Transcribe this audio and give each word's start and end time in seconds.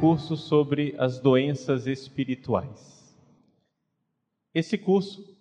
curso 0.00 0.34
sobre 0.34 0.94
as 0.98 1.20
doenças 1.20 1.86
espirituais. 1.86 3.14
Esse 4.54 4.78
curso 4.78 5.36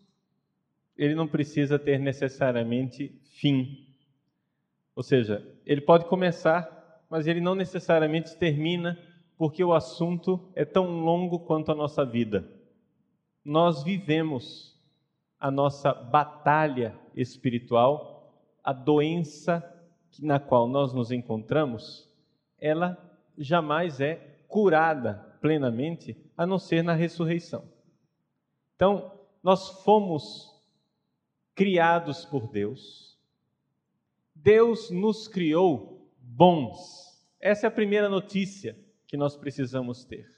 ele 0.97 1.15
não 1.15 1.25
precisa 1.25 1.79
ter 1.79 1.97
necessariamente 1.97 3.17
fim. 3.31 3.87
Ou 4.93 5.01
seja, 5.01 5.41
ele 5.65 5.79
pode 5.79 6.05
começar, 6.05 7.05
mas 7.09 7.25
ele 7.25 7.39
não 7.39 7.55
necessariamente 7.55 8.35
termina, 8.35 8.99
porque 9.37 9.63
o 9.63 9.73
assunto 9.73 10.51
é 10.53 10.65
tão 10.65 11.05
longo 11.05 11.39
quanto 11.39 11.71
a 11.71 11.75
nossa 11.75 12.05
vida. 12.05 12.45
Nós 13.45 13.81
vivemos 13.81 14.77
a 15.39 15.49
nossa 15.49 15.93
batalha 15.93 16.93
espiritual, 17.15 18.29
a 18.61 18.73
doença 18.73 19.63
na 20.19 20.37
qual 20.37 20.67
nós 20.67 20.91
nos 20.91 21.13
encontramos, 21.13 22.09
ela 22.59 22.97
jamais 23.37 24.01
é 24.01 24.28
curada 24.49 25.13
plenamente, 25.39 26.17
a 26.35 26.45
não 26.45 26.59
ser 26.59 26.83
na 26.83 26.93
ressurreição. 26.93 27.63
Então, 28.75 29.17
nós 29.41 29.69
fomos 29.83 30.53
criados 31.55 32.25
por 32.25 32.47
Deus. 32.47 33.17
Deus 34.35 34.89
nos 34.89 35.27
criou 35.27 36.09
bons. 36.17 37.25
Essa 37.39 37.67
é 37.67 37.69
a 37.69 37.71
primeira 37.71 38.09
notícia 38.09 38.77
que 39.07 39.15
nós 39.15 39.37
precisamos 39.37 40.03
ter. 40.03 40.29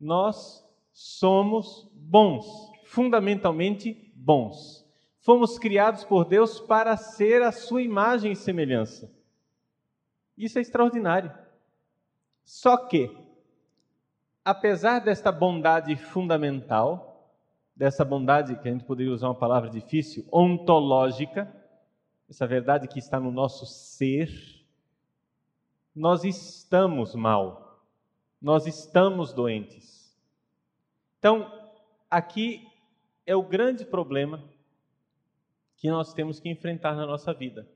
Nós 0.00 0.64
somos 0.92 1.88
bons, 1.92 2.46
fundamentalmente 2.86 4.12
bons. 4.14 4.84
Fomos 5.20 5.58
criados 5.58 6.04
por 6.04 6.24
Deus 6.24 6.60
para 6.60 6.96
ser 6.96 7.42
a 7.42 7.50
sua 7.50 7.82
imagem 7.82 8.32
e 8.32 8.36
semelhança. 8.36 9.12
Isso 10.36 10.58
é 10.58 10.62
extraordinário. 10.62 11.32
Só 12.44 12.76
que, 12.76 13.10
apesar 14.44 15.00
desta 15.00 15.32
bondade 15.32 15.96
fundamental, 15.96 17.32
dessa 17.74 18.04
bondade 18.04 18.56
que 18.56 18.68
a 18.68 18.72
gente 18.72 18.84
poderia 18.84 19.12
usar 19.12 19.28
uma 19.28 19.34
palavra 19.34 19.70
difícil, 19.70 20.26
ontológica, 20.30 21.52
essa 22.28 22.46
verdade 22.46 22.86
que 22.86 22.98
está 22.98 23.18
no 23.18 23.30
nosso 23.30 23.66
ser, 23.66 24.30
nós 25.94 26.24
estamos 26.24 27.14
mal, 27.14 27.80
nós 28.40 28.66
estamos 28.66 29.32
doentes. 29.32 30.14
Então, 31.18 31.50
aqui 32.10 32.66
é 33.26 33.34
o 33.34 33.42
grande 33.42 33.84
problema 33.84 34.42
que 35.76 35.88
nós 35.90 36.12
temos 36.12 36.40
que 36.40 36.48
enfrentar 36.48 36.94
na 36.94 37.06
nossa 37.06 37.32
vida. 37.32 37.68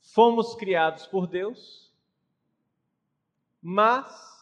Fomos 0.00 0.54
criados 0.54 1.06
por 1.06 1.26
Deus, 1.26 1.92
mas, 3.60 4.35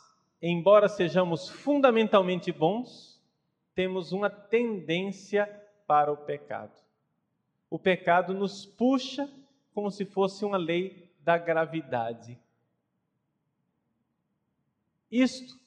embora 0.50 0.88
sejamos 0.88 1.48
fundamentalmente 1.48 2.52
bons, 2.52 3.18
temos 3.74 4.12
uma 4.12 4.28
tendência 4.28 5.46
para 5.86 6.12
o 6.12 6.16
pecado. 6.16 6.78
O 7.70 7.78
pecado 7.78 8.34
nos 8.34 8.66
puxa 8.66 9.28
como 9.72 9.90
se 9.90 10.04
fosse 10.04 10.44
uma 10.44 10.58
lei 10.58 11.10
da 11.20 11.38
gravidade. 11.38 12.38
Isto 15.10 15.58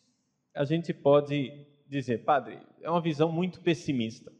a 0.53 0.63
gente 0.63 0.93
pode 0.93 1.65
dizer, 1.87 2.23
padre, 2.23 2.59
é 2.81 2.89
uma 2.89 3.01
visão 3.01 3.31
muito 3.31 3.61
pessimista. 3.61 4.31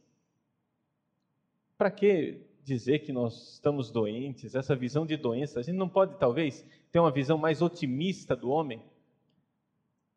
Para 1.76 1.90
que 1.90 2.46
dizer 2.62 3.00
que 3.00 3.12
nós 3.12 3.54
estamos 3.54 3.90
doentes, 3.90 4.54
essa 4.54 4.76
visão 4.76 5.04
de 5.04 5.16
doença? 5.16 5.58
A 5.60 5.62
gente 5.62 5.76
não 5.76 5.88
pode, 5.88 6.16
talvez, 6.18 6.64
ter 6.92 7.00
uma 7.00 7.10
visão 7.10 7.38
mais 7.38 7.60
otimista 7.60 8.36
do 8.36 8.50
homem? 8.50 8.82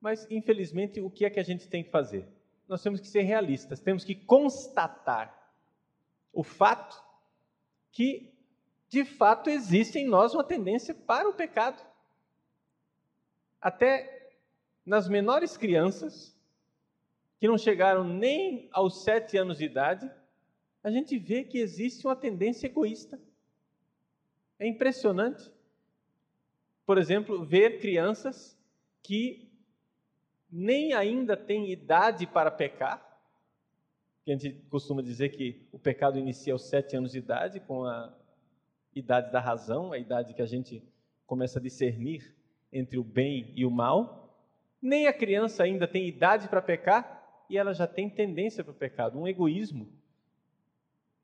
Mas, 0.01 0.25
infelizmente, 0.31 0.99
o 0.99 1.11
que 1.11 1.23
é 1.23 1.29
que 1.29 1.39
a 1.39 1.43
gente 1.43 1.69
tem 1.69 1.83
que 1.83 1.91
fazer? 1.91 2.27
Nós 2.67 2.81
temos 2.81 2.99
que 2.99 3.07
ser 3.07 3.21
realistas, 3.21 3.79
temos 3.79 4.03
que 4.03 4.15
constatar 4.15 5.37
o 6.33 6.43
fato 6.43 7.01
que, 7.91 8.33
de 8.89 9.05
fato, 9.05 9.49
existe 9.49 9.99
em 9.99 10.07
nós 10.07 10.33
uma 10.33 10.43
tendência 10.43 10.95
para 10.95 11.29
o 11.29 11.33
pecado. 11.33 11.85
Até 13.61 14.31
nas 14.83 15.07
menores 15.07 15.55
crianças, 15.55 16.35
que 17.39 17.47
não 17.47 17.57
chegaram 17.57 18.03
nem 18.03 18.69
aos 18.71 19.03
sete 19.03 19.37
anos 19.37 19.59
de 19.59 19.65
idade, 19.65 20.09
a 20.83 20.89
gente 20.89 21.19
vê 21.19 21.43
que 21.43 21.59
existe 21.59 22.07
uma 22.07 22.15
tendência 22.15 22.65
egoísta. 22.65 23.19
É 24.57 24.65
impressionante. 24.65 25.51
Por 26.85 26.97
exemplo, 26.97 27.45
ver 27.45 27.79
crianças 27.79 28.57
que 29.03 29.50
nem 30.51 30.93
ainda 30.93 31.37
têm 31.37 31.71
idade 31.71 32.27
para 32.27 32.51
pecar. 32.51 33.07
Que 34.23 34.31
a 34.31 34.37
gente 34.37 34.51
costuma 34.69 35.01
dizer 35.01 35.29
que 35.29 35.67
o 35.71 35.79
pecado 35.79 36.19
inicia 36.19 36.53
aos 36.53 36.67
sete 36.67 36.95
anos 36.95 37.11
de 37.11 37.19
idade, 37.19 37.59
com 37.59 37.85
a 37.85 38.13
idade 38.95 39.31
da 39.31 39.39
razão, 39.39 39.91
a 39.91 39.97
idade 39.97 40.33
que 40.33 40.41
a 40.41 40.45
gente 40.45 40.83
começa 41.25 41.59
a 41.59 41.61
discernir 41.61 42.35
entre 42.71 42.97
o 42.97 43.03
bem 43.03 43.51
e 43.55 43.65
o 43.65 43.71
mal. 43.71 44.37
Nem 44.81 45.07
a 45.07 45.13
criança 45.13 45.63
ainda 45.63 45.87
tem 45.87 46.07
idade 46.07 46.47
para 46.47 46.61
pecar 46.61 47.45
e 47.49 47.57
ela 47.57 47.73
já 47.73 47.87
tem 47.87 48.09
tendência 48.09 48.63
para 48.63 48.71
o 48.71 48.75
pecado, 48.75 49.19
um 49.19 49.27
egoísmo 49.27 50.01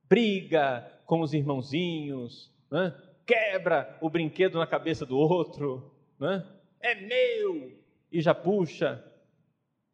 briga 0.09 0.90
com 1.06 1.22
os 1.22 1.34
irmãozinhos, 1.34 2.52
né? 2.72 2.96
quebra 3.26 3.98
o 4.02 4.09
brinquedo 4.09 4.58
na 4.58 4.66
cabeça 4.66 5.06
do 5.06 5.18
outro, 5.18 5.94
né? 6.20 6.46
é 6.80 6.96
meu, 6.96 7.78
e 8.12 8.22
já 8.22 8.34
puxa. 8.34 9.04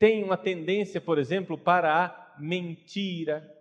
Tem 0.03 0.21
uma 0.21 0.35
tendência, 0.35 0.99
por 0.99 1.17
exemplo, 1.17 1.57
para 1.57 2.05
a 2.05 2.35
mentira, 2.37 3.57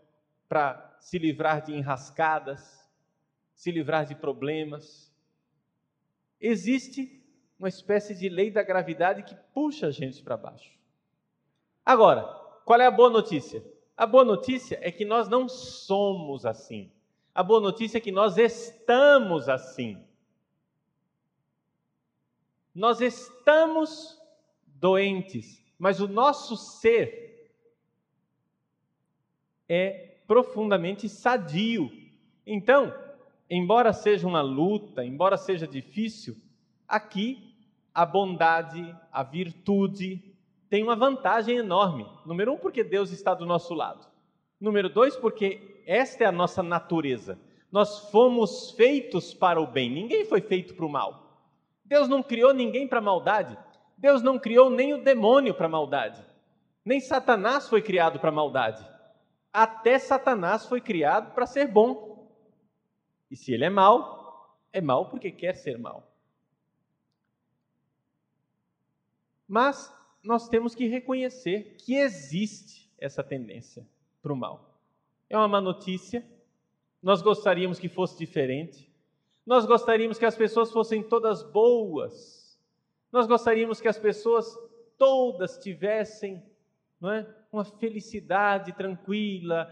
para 0.48 0.97
se 0.98 1.16
livrar 1.16 1.62
de 1.62 1.72
enrascadas, 1.72 2.84
se 3.54 3.70
livrar 3.70 4.04
de 4.04 4.16
problemas. 4.16 5.14
Existe 6.41 7.25
uma 7.60 7.69
espécie 7.69 8.12
de 8.12 8.28
lei 8.28 8.50
da 8.50 8.64
gravidade 8.64 9.22
que 9.22 9.36
puxa 9.54 9.86
a 9.86 9.91
gente 9.92 10.20
para 10.20 10.36
baixo. 10.36 10.72
Agora, 11.86 12.25
qual 12.64 12.80
é 12.80 12.86
a 12.86 12.91
boa 12.91 13.09
notícia? 13.09 13.64
A 13.97 14.04
boa 14.04 14.24
notícia 14.24 14.80
é 14.82 14.91
que 14.91 15.04
nós 15.04 15.28
não 15.28 15.48
somos 15.48 16.44
assim. 16.44 16.91
A 17.32 17.44
boa 17.44 17.60
notícia 17.60 17.98
é 17.98 18.00
que 18.00 18.10
nós 18.10 18.36
estamos 18.36 19.48
assim. 19.48 20.04
Nós 22.74 23.00
estamos 23.00 24.20
doentes, 24.66 25.61
mas 25.82 25.98
o 25.98 26.06
nosso 26.06 26.56
ser 26.56 27.50
é 29.69 30.20
profundamente 30.28 31.09
sadio. 31.09 31.91
Então, 32.47 32.94
embora 33.50 33.92
seja 33.92 34.28
uma 34.28 34.42
luta, 34.42 35.04
embora 35.04 35.37
seja 35.37 35.66
difícil, 35.66 36.37
aqui 36.87 37.53
a 37.92 38.06
bondade, 38.06 38.97
a 39.10 39.25
virtude, 39.25 40.22
tem 40.71 40.84
uma 40.84 40.94
vantagem 40.94 41.56
enorme. 41.56 42.06
Número 42.25 42.53
um, 42.53 42.59
porque 42.59 42.84
Deus 42.84 43.10
está 43.10 43.34
do 43.34 43.44
nosso 43.44 43.75
lado. 43.75 44.06
Número 44.60 44.88
dois, 44.88 45.16
porque 45.16 45.82
esta 45.84 46.22
é 46.22 46.26
a 46.28 46.32
nossa 46.32 46.62
natureza. 46.62 47.41
Nós 47.72 48.09
fomos 48.09 48.71
feitos 48.71 49.34
para 49.34 49.60
o 49.60 49.66
bem, 49.66 49.91
ninguém 49.91 50.25
foi 50.26 50.42
feito 50.42 50.75
para 50.75 50.87
o 50.87 50.88
mal. 50.88 51.42
Deus 51.84 52.09
não 52.09 52.22
criou 52.22 52.54
ninguém 52.54 52.87
para 52.87 53.00
maldade. 53.00 53.59
Deus 54.02 54.20
não 54.20 54.36
criou 54.36 54.68
nem 54.68 54.92
o 54.92 55.00
demônio 55.00 55.54
para 55.54 55.68
maldade. 55.68 56.21
Nem 56.84 56.98
Satanás 56.98 57.68
foi 57.68 57.80
criado 57.80 58.18
para 58.18 58.32
maldade. 58.32 58.84
Até 59.53 59.97
Satanás 59.97 60.66
foi 60.66 60.80
criado 60.80 61.32
para 61.32 61.47
ser 61.47 61.68
bom. 61.68 62.28
E 63.30 63.36
se 63.36 63.53
ele 63.53 63.65
é 63.65 63.71
mal, 63.71 64.59
é 64.72 64.80
mal 64.80 65.09
porque 65.09 65.30
quer 65.30 65.54
ser 65.54 65.78
mal. 65.78 66.12
Mas 69.47 69.94
nós 70.21 70.48
temos 70.48 70.74
que 70.74 70.88
reconhecer 70.88 71.77
que 71.78 71.94
existe 71.94 72.92
essa 72.98 73.22
tendência 73.22 73.86
para 74.21 74.32
o 74.32 74.36
mal. 74.36 74.80
É 75.30 75.36
uma 75.36 75.47
má 75.47 75.60
notícia, 75.60 76.27
nós 77.00 77.22
gostaríamos 77.22 77.78
que 77.78 77.88
fosse 77.88 78.18
diferente, 78.18 78.92
nós 79.47 79.65
gostaríamos 79.65 80.18
que 80.18 80.24
as 80.24 80.36
pessoas 80.36 80.72
fossem 80.72 81.04
todas 81.04 81.44
boas, 81.44 82.41
nós 83.12 83.26
gostaríamos 83.26 83.80
que 83.80 83.88
as 83.88 83.98
pessoas 83.98 84.59
todas 84.97 85.59
tivessem 85.59 86.42
não 87.00 87.12
é, 87.12 87.26
uma 87.53 87.64
felicidade 87.64 88.72
tranquila, 88.72 89.68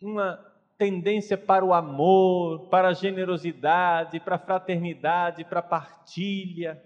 uma 0.00 0.44
tendência 0.76 1.38
para 1.38 1.64
o 1.64 1.72
amor, 1.72 2.68
para 2.68 2.88
a 2.88 2.92
generosidade, 2.92 4.18
para 4.20 4.34
a 4.34 4.38
fraternidade, 4.38 5.44
para 5.44 5.60
a 5.60 5.62
partilha 5.62 6.82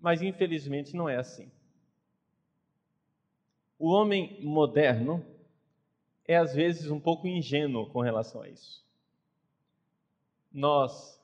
mas 0.00 0.22
infelizmente 0.22 0.96
não 0.96 1.08
é 1.08 1.16
assim. 1.16 1.50
O 3.78 3.88
homem 3.90 4.42
moderno 4.42 5.24
é 6.24 6.36
às 6.36 6.54
vezes 6.54 6.90
um 6.90 7.00
pouco 7.00 7.26
ingênuo 7.26 7.90
com 7.90 8.00
relação 8.00 8.42
a 8.42 8.48
isso. 8.48 8.84
Nós 10.52 11.20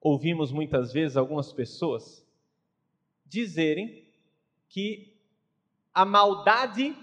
ouvimos 0.00 0.52
muitas 0.52 0.92
vezes 0.92 1.16
algumas 1.16 1.52
pessoas 1.52 2.21
dizerem 3.32 4.04
que 4.68 5.16
a 5.94 6.04
maldade 6.04 6.94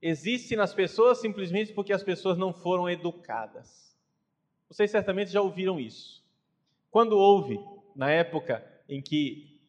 existe 0.00 0.56
nas 0.56 0.72
pessoas 0.72 1.18
simplesmente 1.18 1.72
porque 1.72 1.92
as 1.92 2.02
pessoas 2.02 2.38
não 2.38 2.52
foram 2.52 2.88
educadas. 2.88 3.96
Vocês 4.68 4.90
certamente 4.90 5.30
já 5.30 5.42
ouviram 5.42 5.78
isso. 5.78 6.24
Quando 6.90 7.18
houve, 7.18 7.60
na 7.94 8.10
época 8.10 8.64
em 8.88 9.02
que 9.02 9.60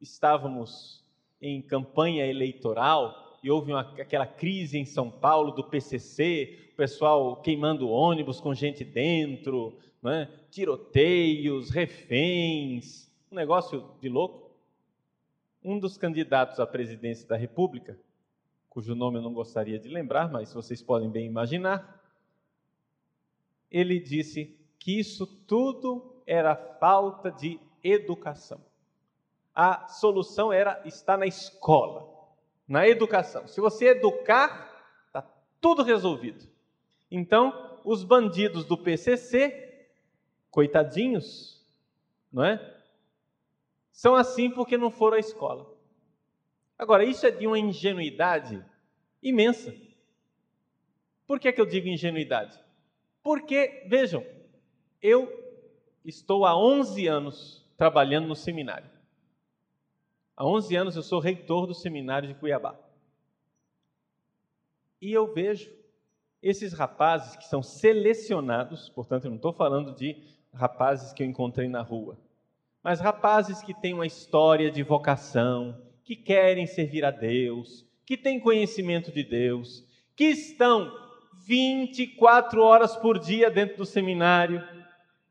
estávamos 0.00 1.04
em 1.40 1.60
campanha 1.62 2.26
eleitoral 2.26 3.38
e 3.42 3.50
houve 3.50 3.72
uma, 3.72 3.80
aquela 4.00 4.26
crise 4.26 4.78
em 4.78 4.84
São 4.84 5.10
Paulo 5.10 5.52
do 5.52 5.64
PCC, 5.64 6.70
o 6.72 6.76
pessoal 6.76 7.36
queimando 7.42 7.88
ônibus 7.88 8.40
com 8.40 8.54
gente 8.54 8.84
dentro, 8.84 9.78
né? 10.02 10.28
tiroteios, 10.50 11.70
reféns, 11.70 13.10
um 13.30 13.36
negócio 13.36 13.90
de 14.00 14.08
louco. 14.08 14.47
Um 15.68 15.78
dos 15.78 15.98
candidatos 15.98 16.58
à 16.58 16.66
presidência 16.66 17.28
da 17.28 17.36
República, 17.36 18.00
cujo 18.70 18.94
nome 18.94 19.18
eu 19.18 19.22
não 19.22 19.34
gostaria 19.34 19.78
de 19.78 19.86
lembrar, 19.86 20.32
mas 20.32 20.50
vocês 20.50 20.80
podem 20.80 21.10
bem 21.10 21.26
imaginar, 21.26 22.02
ele 23.70 24.00
disse 24.00 24.58
que 24.78 24.98
isso 24.98 25.26
tudo 25.26 26.22
era 26.26 26.56
falta 26.56 27.30
de 27.30 27.60
educação. 27.84 28.64
A 29.54 29.88
solução 29.88 30.50
era 30.50 30.80
estar 30.86 31.18
na 31.18 31.26
escola, 31.26 32.08
na 32.66 32.88
educação. 32.88 33.46
Se 33.46 33.60
você 33.60 33.88
educar, 33.88 34.72
está 35.06 35.20
tudo 35.60 35.82
resolvido. 35.82 36.48
Então, 37.10 37.78
os 37.84 38.02
bandidos 38.02 38.64
do 38.64 38.78
PCC, 38.78 39.86
coitadinhos, 40.50 41.62
não 42.32 42.42
é? 42.42 42.77
São 43.98 44.14
assim 44.14 44.48
porque 44.48 44.78
não 44.78 44.92
foram 44.92 45.16
à 45.16 45.18
escola. 45.18 45.76
Agora, 46.78 47.04
isso 47.04 47.26
é 47.26 47.32
de 47.32 47.48
uma 47.48 47.58
ingenuidade 47.58 48.64
imensa. 49.20 49.74
Por 51.26 51.40
que, 51.40 51.48
é 51.48 51.52
que 51.52 51.60
eu 51.60 51.66
digo 51.66 51.88
ingenuidade? 51.88 52.56
Porque, 53.24 53.84
vejam, 53.88 54.24
eu 55.02 55.28
estou 56.04 56.46
há 56.46 56.56
11 56.56 57.08
anos 57.08 57.68
trabalhando 57.76 58.28
no 58.28 58.36
seminário. 58.36 58.88
Há 60.36 60.46
11 60.46 60.76
anos 60.76 60.94
eu 60.94 61.02
sou 61.02 61.18
reitor 61.18 61.66
do 61.66 61.74
seminário 61.74 62.28
de 62.28 62.36
Cuiabá. 62.36 62.78
E 65.02 65.12
eu 65.12 65.34
vejo 65.34 65.72
esses 66.40 66.72
rapazes 66.72 67.34
que 67.34 67.46
são 67.46 67.64
selecionados, 67.64 68.88
portanto, 68.90 69.24
eu 69.24 69.30
não 69.30 69.38
estou 69.38 69.52
falando 69.52 69.92
de 69.92 70.22
rapazes 70.54 71.12
que 71.12 71.20
eu 71.20 71.26
encontrei 71.26 71.68
na 71.68 71.82
rua, 71.82 72.16
mas 72.82 73.00
rapazes 73.00 73.60
que 73.62 73.74
têm 73.74 73.94
uma 73.94 74.06
história 74.06 74.70
de 74.70 74.82
vocação, 74.82 75.80
que 76.04 76.16
querem 76.16 76.66
servir 76.66 77.04
a 77.04 77.10
Deus, 77.10 77.86
que 78.06 78.16
têm 78.16 78.40
conhecimento 78.40 79.12
de 79.12 79.22
Deus, 79.22 79.84
que 80.16 80.24
estão 80.24 80.90
24 81.46 82.62
horas 82.62 82.96
por 82.96 83.18
dia 83.18 83.50
dentro 83.50 83.76
do 83.78 83.86
seminário, 83.86 84.62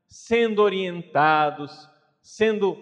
sendo 0.08 0.62
orientados, 0.62 1.90
sendo 2.22 2.78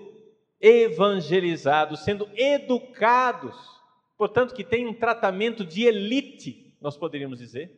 evangelizados, 0.60 2.04
sendo 2.04 2.30
educados, 2.36 3.56
portanto, 4.18 4.54
que 4.54 4.64
tem 4.64 4.88
um 4.88 4.94
tratamento 4.94 5.66
de 5.66 5.84
elite, 5.84 6.76
nós 6.82 6.98
poderíamos 6.98 7.40
dizer. 7.40 7.72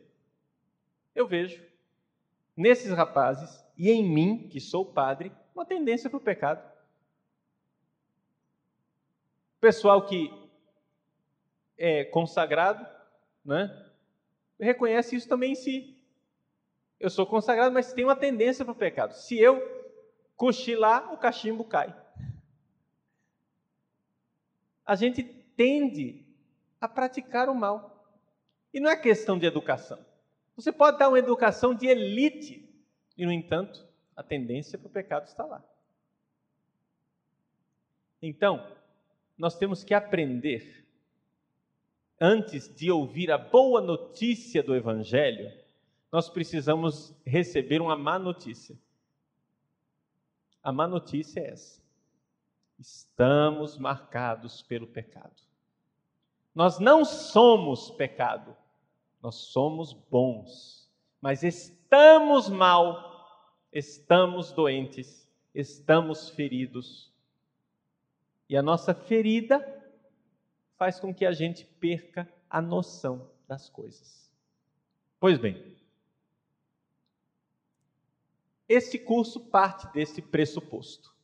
Eu 1.14 1.26
vejo 1.26 1.62
nesses 2.56 2.92
rapazes 2.92 3.64
e 3.76 3.90
em 3.90 4.02
mim, 4.02 4.48
que 4.48 4.60
sou 4.60 4.84
padre, 4.84 5.30
uma 5.54 5.64
tendência 5.64 6.10
para 6.10 6.16
o 6.16 6.20
pecado. 6.20 6.77
Pessoal 9.60 10.06
que 10.06 10.30
é 11.76 12.04
consagrado, 12.04 12.86
né? 13.44 13.86
reconhece 14.58 15.16
isso 15.16 15.28
também 15.28 15.52
em 15.52 15.54
si. 15.54 15.96
Eu 16.98 17.10
sou 17.10 17.26
consagrado, 17.26 17.72
mas 17.72 17.92
tem 17.92 18.04
uma 18.04 18.16
tendência 18.16 18.64
para 18.64 18.72
o 18.72 18.76
pecado. 18.76 19.12
Se 19.12 19.38
eu 19.38 19.60
cochilar, 20.36 21.12
o 21.12 21.18
cachimbo 21.18 21.64
cai. 21.64 21.94
A 24.84 24.96
gente 24.96 25.22
tende 25.22 26.26
a 26.80 26.88
praticar 26.88 27.48
o 27.48 27.54
mal. 27.54 28.16
E 28.72 28.80
não 28.80 28.90
é 28.90 28.96
questão 28.96 29.38
de 29.38 29.46
educação. 29.46 30.04
Você 30.56 30.72
pode 30.72 30.98
dar 30.98 31.08
uma 31.08 31.18
educação 31.18 31.74
de 31.74 31.86
elite, 31.86 32.68
e, 33.16 33.24
no 33.24 33.32
entanto, 33.32 33.86
a 34.16 34.22
tendência 34.22 34.78
para 34.78 34.88
o 34.88 34.90
pecado 34.90 35.26
está 35.26 35.44
lá. 35.44 35.62
Então, 38.20 38.76
nós 39.38 39.56
temos 39.56 39.84
que 39.84 39.94
aprender 39.94 40.78
antes 42.20 42.74
de 42.74 42.90
ouvir 42.90 43.30
a 43.30 43.38
boa 43.38 43.80
notícia 43.80 44.62
do 44.62 44.74
Evangelho, 44.74 45.52
nós 46.10 46.28
precisamos 46.28 47.14
receber 47.24 47.80
uma 47.80 47.96
má 47.96 48.18
notícia. 48.18 48.76
A 50.62 50.72
má 50.72 50.88
notícia 50.88 51.40
é 51.40 51.50
essa: 51.50 51.80
estamos 52.78 53.78
marcados 53.78 54.62
pelo 54.62 54.86
pecado. 54.86 55.42
Nós 56.54 56.78
não 56.78 57.04
somos 57.04 57.90
pecado, 57.90 58.56
nós 59.22 59.36
somos 59.36 59.92
bons, 59.92 60.90
mas 61.20 61.42
estamos 61.44 62.48
mal, 62.48 63.62
estamos 63.72 64.50
doentes, 64.50 65.28
estamos 65.54 66.30
feridos. 66.30 67.12
E 68.48 68.56
a 68.56 68.62
nossa 68.62 68.94
ferida 68.94 69.62
faz 70.76 70.98
com 70.98 71.14
que 71.14 71.26
a 71.26 71.32
gente 71.32 71.64
perca 71.64 72.26
a 72.48 72.62
noção 72.62 73.30
das 73.46 73.68
coisas. 73.68 74.30
Pois 75.20 75.36
bem, 75.36 75.76
este 78.68 78.98
curso 78.98 79.40
parte 79.40 79.92
desse 79.92 80.22
pressuposto. 80.22 81.14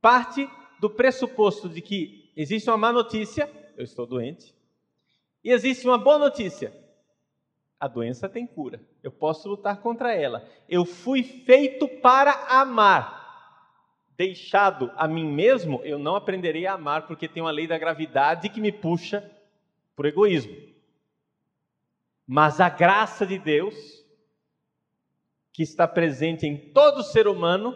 Parte 0.00 0.48
do 0.80 0.88
pressuposto 0.88 1.68
de 1.68 1.82
que 1.82 2.32
existe 2.36 2.70
uma 2.70 2.76
má 2.76 2.92
notícia, 2.92 3.50
eu 3.76 3.84
estou 3.84 4.06
doente, 4.06 4.54
e 5.42 5.50
existe 5.50 5.86
uma 5.86 5.98
boa 5.98 6.18
notícia, 6.18 6.72
a 7.78 7.88
doença 7.88 8.28
tem 8.28 8.46
cura, 8.46 8.80
eu 9.02 9.10
posso 9.10 9.48
lutar 9.48 9.80
contra 9.80 10.14
ela. 10.14 10.46
Eu 10.68 10.84
fui 10.84 11.22
feito 11.22 11.88
para 11.88 12.32
amar 12.46 13.19
deixado 14.20 14.92
a 14.98 15.08
mim 15.08 15.24
mesmo, 15.24 15.80
eu 15.82 15.98
não 15.98 16.14
aprenderei 16.14 16.66
a 16.66 16.74
amar, 16.74 17.06
porque 17.06 17.26
tem 17.26 17.42
uma 17.42 17.50
lei 17.50 17.66
da 17.66 17.78
gravidade 17.78 18.50
que 18.50 18.60
me 18.60 18.70
puxa 18.70 19.24
para 19.96 20.04
o 20.04 20.08
egoísmo. 20.08 20.54
Mas 22.26 22.60
a 22.60 22.68
graça 22.68 23.26
de 23.26 23.38
Deus, 23.38 23.74
que 25.50 25.62
está 25.62 25.88
presente 25.88 26.46
em 26.46 26.54
todo 26.54 27.02
ser 27.02 27.26
humano, 27.26 27.74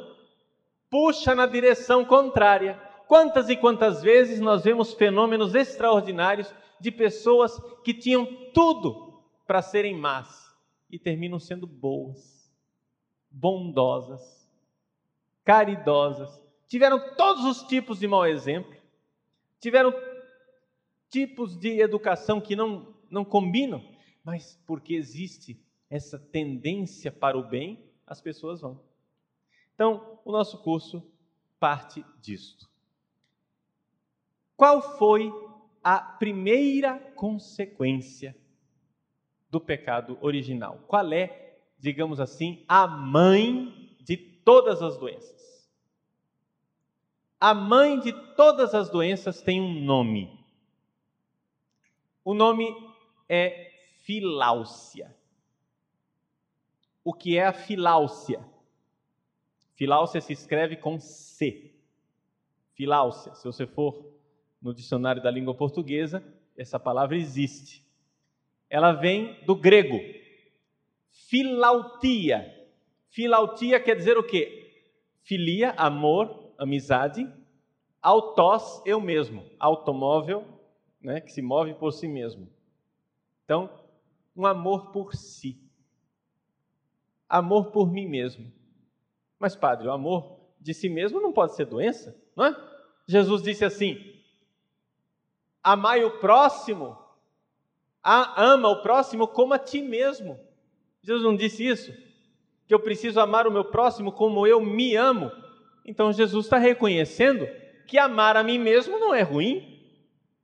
puxa 0.90 1.34
na 1.34 1.46
direção 1.46 2.04
contrária. 2.04 2.78
Quantas 3.08 3.48
e 3.48 3.56
quantas 3.56 4.02
vezes 4.02 4.38
nós 4.38 4.64
vemos 4.64 4.92
fenômenos 4.92 5.54
extraordinários 5.54 6.54
de 6.78 6.90
pessoas 6.90 7.58
que 7.82 7.94
tinham 7.94 8.26
tudo 8.52 9.24
para 9.46 9.62
serem 9.62 9.96
más 9.96 10.54
e 10.90 10.98
terminam 10.98 11.38
sendo 11.38 11.66
boas, 11.66 12.54
bondosas, 13.30 14.43
caridosas, 15.44 16.42
tiveram 16.66 17.14
todos 17.16 17.44
os 17.44 17.62
tipos 17.68 17.98
de 17.98 18.08
mau 18.08 18.26
exemplo, 18.26 18.74
tiveram 19.60 19.94
tipos 21.10 21.56
de 21.56 21.80
educação 21.80 22.40
que 22.40 22.56
não, 22.56 22.94
não 23.10 23.24
combinam, 23.24 23.84
mas 24.24 24.60
porque 24.66 24.94
existe 24.94 25.62
essa 25.88 26.18
tendência 26.18 27.12
para 27.12 27.38
o 27.38 27.46
bem, 27.46 27.84
as 28.06 28.20
pessoas 28.20 28.60
vão. 28.60 28.80
Então, 29.74 30.18
o 30.24 30.32
nosso 30.32 30.58
curso 30.62 31.02
parte 31.60 32.04
disto. 32.20 32.68
Qual 34.56 34.98
foi 34.98 35.32
a 35.82 35.98
primeira 35.98 36.98
consequência 37.14 38.36
do 39.50 39.60
pecado 39.60 40.18
original? 40.20 40.80
Qual 40.86 41.12
é, 41.12 41.58
digamos 41.78 42.20
assim, 42.20 42.64
a 42.66 42.86
mãe 42.86 43.84
todas 44.44 44.82
as 44.82 44.96
doenças? 44.96 45.68
A 47.40 47.52
mãe 47.52 48.00
de 48.00 48.12
todas 48.34 48.74
as 48.74 48.88
doenças 48.88 49.42
tem 49.42 49.60
um 49.60 49.80
nome. 49.84 50.38
O 52.24 52.32
nome 52.32 52.74
é 53.28 53.70
filáusia. 54.04 55.14
O 57.02 57.12
que 57.12 57.36
é 57.36 57.46
a 57.46 57.52
filáusia? 57.52 58.42
Filáusia 59.74 60.20
se 60.20 60.32
escreve 60.32 60.76
com 60.76 60.98
C. 60.98 61.74
Filáusia, 62.72 63.34
se 63.34 63.44
você 63.44 63.66
for 63.66 64.14
no 64.60 64.72
dicionário 64.72 65.22
da 65.22 65.30
língua 65.30 65.54
portuguesa, 65.54 66.24
essa 66.56 66.80
palavra 66.80 67.16
existe. 67.16 67.84
Ela 68.70 68.92
vem 68.92 69.44
do 69.44 69.54
grego. 69.54 70.00
Filautia. 71.10 72.63
Filautia 73.14 73.78
quer 73.78 73.94
dizer 73.94 74.18
o 74.18 74.25
quê? 74.25 74.73
Filia, 75.23 75.71
amor, 75.76 76.52
amizade, 76.59 77.33
Autós, 78.02 78.83
eu 78.85 79.00
mesmo. 79.00 79.49
Automóvel, 79.56 80.44
né, 81.00 81.21
que 81.21 81.30
se 81.30 81.40
move 81.40 81.75
por 81.75 81.92
si 81.92 82.09
mesmo. 82.09 82.50
Então, 83.44 83.71
um 84.37 84.44
amor 84.44 84.90
por 84.90 85.14
si. 85.14 85.62
Amor 87.28 87.71
por 87.71 87.88
mim 87.88 88.04
mesmo. 88.04 88.52
Mas, 89.38 89.54
padre, 89.54 89.87
o 89.87 89.92
amor 89.92 90.40
de 90.59 90.75
si 90.75 90.88
mesmo 90.88 91.21
não 91.21 91.33
pode 91.33 91.54
ser 91.54 91.66
doença, 91.66 92.21
não 92.35 92.47
é? 92.47 92.56
Jesus 93.06 93.44
disse 93.44 93.64
assim: 93.64 93.97
amai 95.62 96.02
o 96.02 96.18
próximo, 96.18 96.99
ama 98.02 98.71
o 98.71 98.83
próximo 98.83 99.28
como 99.28 99.54
a 99.54 99.59
ti 99.59 99.80
mesmo. 99.80 100.37
Jesus 101.00 101.23
não 101.23 101.37
disse 101.37 101.64
isso? 101.64 102.04
Que 102.66 102.75
eu 102.75 102.80
preciso 102.80 103.21
amar 103.21 103.47
o 103.47 103.52
meu 103.52 103.64
próximo 103.64 104.12
como 104.12 104.47
eu 104.47 104.61
me 104.61 104.97
amo. 104.97 105.30
Então 105.85 106.12
Jesus 106.12 106.47
está 106.47 106.59
reconhecendo 106.59 107.47
que 107.87 107.99
amar 107.99 108.37
a 108.37 108.42
mim 108.42 108.59
mesmo 108.59 108.99
não 108.99 109.14
é 109.14 109.23
ruim. 109.23 109.75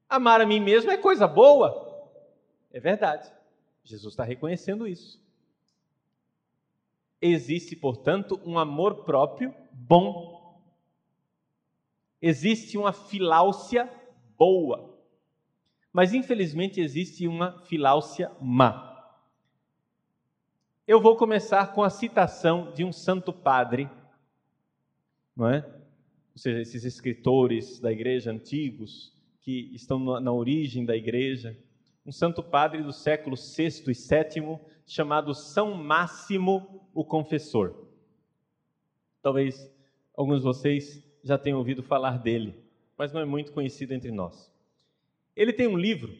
Amar 0.08 0.40
a 0.40 0.46
mim 0.46 0.60
mesmo 0.60 0.90
é 0.90 0.96
coisa 0.96 1.26
boa. 1.26 1.88
É 2.72 2.78
verdade. 2.80 3.30
Jesus 3.84 4.12
está 4.12 4.24
reconhecendo 4.24 4.86
isso. 4.86 5.20
Existe, 7.20 7.76
portanto, 7.76 8.40
um 8.44 8.58
amor 8.58 9.04
próprio 9.04 9.54
bom. 9.72 10.60
Existe 12.20 12.78
uma 12.78 12.92
filáusia 12.92 13.90
boa. 14.38 14.98
Mas, 15.92 16.14
infelizmente, 16.14 16.80
existe 16.80 17.26
uma 17.26 17.60
filáusia 17.66 18.30
má. 18.40 18.89
Eu 20.86 21.00
vou 21.00 21.16
começar 21.16 21.72
com 21.72 21.82
a 21.82 21.90
citação 21.90 22.72
de 22.72 22.84
um 22.84 22.92
santo 22.92 23.32
padre, 23.32 23.88
não 25.36 25.48
é? 25.48 25.64
Ou 26.32 26.38
seja, 26.38 26.60
esses 26.60 26.84
escritores 26.84 27.78
da 27.78 27.92
igreja 27.92 28.30
antigos 28.30 29.12
que 29.40 29.70
estão 29.74 29.98
na 30.20 30.32
origem 30.32 30.84
da 30.84 30.96
igreja, 30.96 31.56
um 32.04 32.10
santo 32.10 32.42
padre 32.42 32.82
do 32.82 32.92
século 32.92 33.36
VI 33.36 33.84
e 33.88 33.92
VII 33.92 34.58
chamado 34.86 35.34
São 35.34 35.74
Máximo 35.74 36.88
o 36.92 37.04
Confessor. 37.04 37.86
Talvez 39.22 39.70
alguns 40.16 40.38
de 40.38 40.44
vocês 40.44 41.04
já 41.22 41.38
tenham 41.38 41.58
ouvido 41.58 41.82
falar 41.82 42.18
dele, 42.18 42.54
mas 42.96 43.12
não 43.12 43.20
é 43.20 43.24
muito 43.24 43.52
conhecido 43.52 43.92
entre 43.92 44.10
nós. 44.10 44.52
Ele 45.36 45.52
tem 45.52 45.68
um 45.68 45.76
livro 45.76 46.16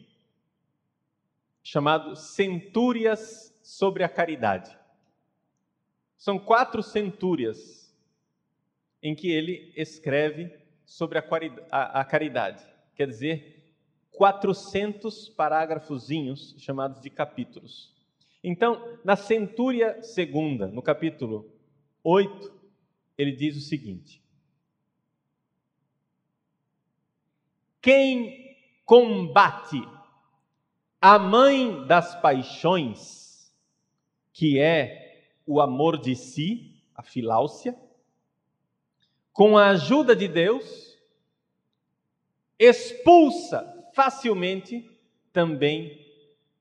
chamado 1.63 2.15
Centúrias 2.15 3.50
sobre 3.61 4.03
a 4.03 4.09
caridade. 4.09 4.75
São 6.17 6.37
quatro 6.37 6.83
centúrias 6.83 7.91
em 9.01 9.15
que 9.15 9.31
ele 9.31 9.73
escreve 9.75 10.55
sobre 10.85 11.17
a, 11.71 12.05
caridade. 12.05 12.63
Quer 12.95 13.07
dizer, 13.07 13.73
400 14.11 15.29
parágrafozinhos 15.29 16.55
chamados 16.59 17.01
de 17.01 17.09
capítulos. 17.09 17.95
Então, 18.43 18.99
na 19.03 19.15
centúria 19.15 20.03
segunda, 20.03 20.67
no 20.67 20.81
capítulo 20.81 21.51
8, 22.03 22.53
ele 23.17 23.31
diz 23.31 23.55
o 23.55 23.61
seguinte: 23.61 24.21
Quem 27.81 28.55
combate 28.85 29.81
a 30.99 31.17
mãe 31.17 31.85
das 31.87 32.19
paixões 32.21 33.20
que 34.33 34.59
é 34.59 35.31
o 35.45 35.59
amor 35.59 35.99
de 35.99 36.15
si, 36.15 36.81
a 36.95 37.03
filáusia, 37.03 37.77
com 39.33 39.57
a 39.57 39.69
ajuda 39.69 40.15
de 40.15 40.27
Deus, 40.27 40.97
expulsa 42.59 43.89
facilmente 43.93 44.89
também 45.33 45.99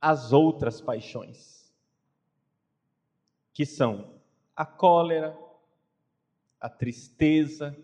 as 0.01 0.33
outras 0.33 0.81
paixões, 0.81 1.73
que 3.53 3.67
são 3.67 4.21
a 4.57 4.65
cólera, 4.65 5.37
a 6.61 6.69
tristeza, 6.69 7.77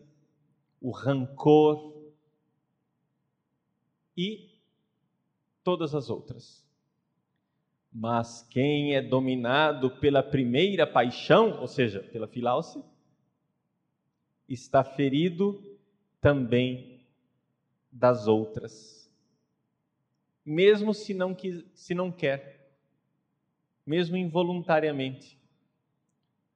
o 0.80 0.90
rancor 0.90 1.94
e 4.16 4.60
todas 5.62 5.94
as 5.94 6.08
outras. 6.08 6.65
Mas 7.98 8.46
quem 8.50 8.94
é 8.94 9.00
dominado 9.00 9.90
pela 9.90 10.22
primeira 10.22 10.86
paixão, 10.86 11.62
ou 11.62 11.66
seja, 11.66 12.00
pela 12.00 12.28
filáusia, 12.28 12.84
está 14.46 14.84
ferido 14.84 15.78
também 16.20 17.00
das 17.90 18.26
outras. 18.26 19.10
Mesmo 20.44 20.92
se 20.92 21.14
não, 21.14 21.34
se 21.72 21.94
não 21.94 22.12
quer, 22.12 22.70
mesmo 23.86 24.14
involuntariamente. 24.14 25.40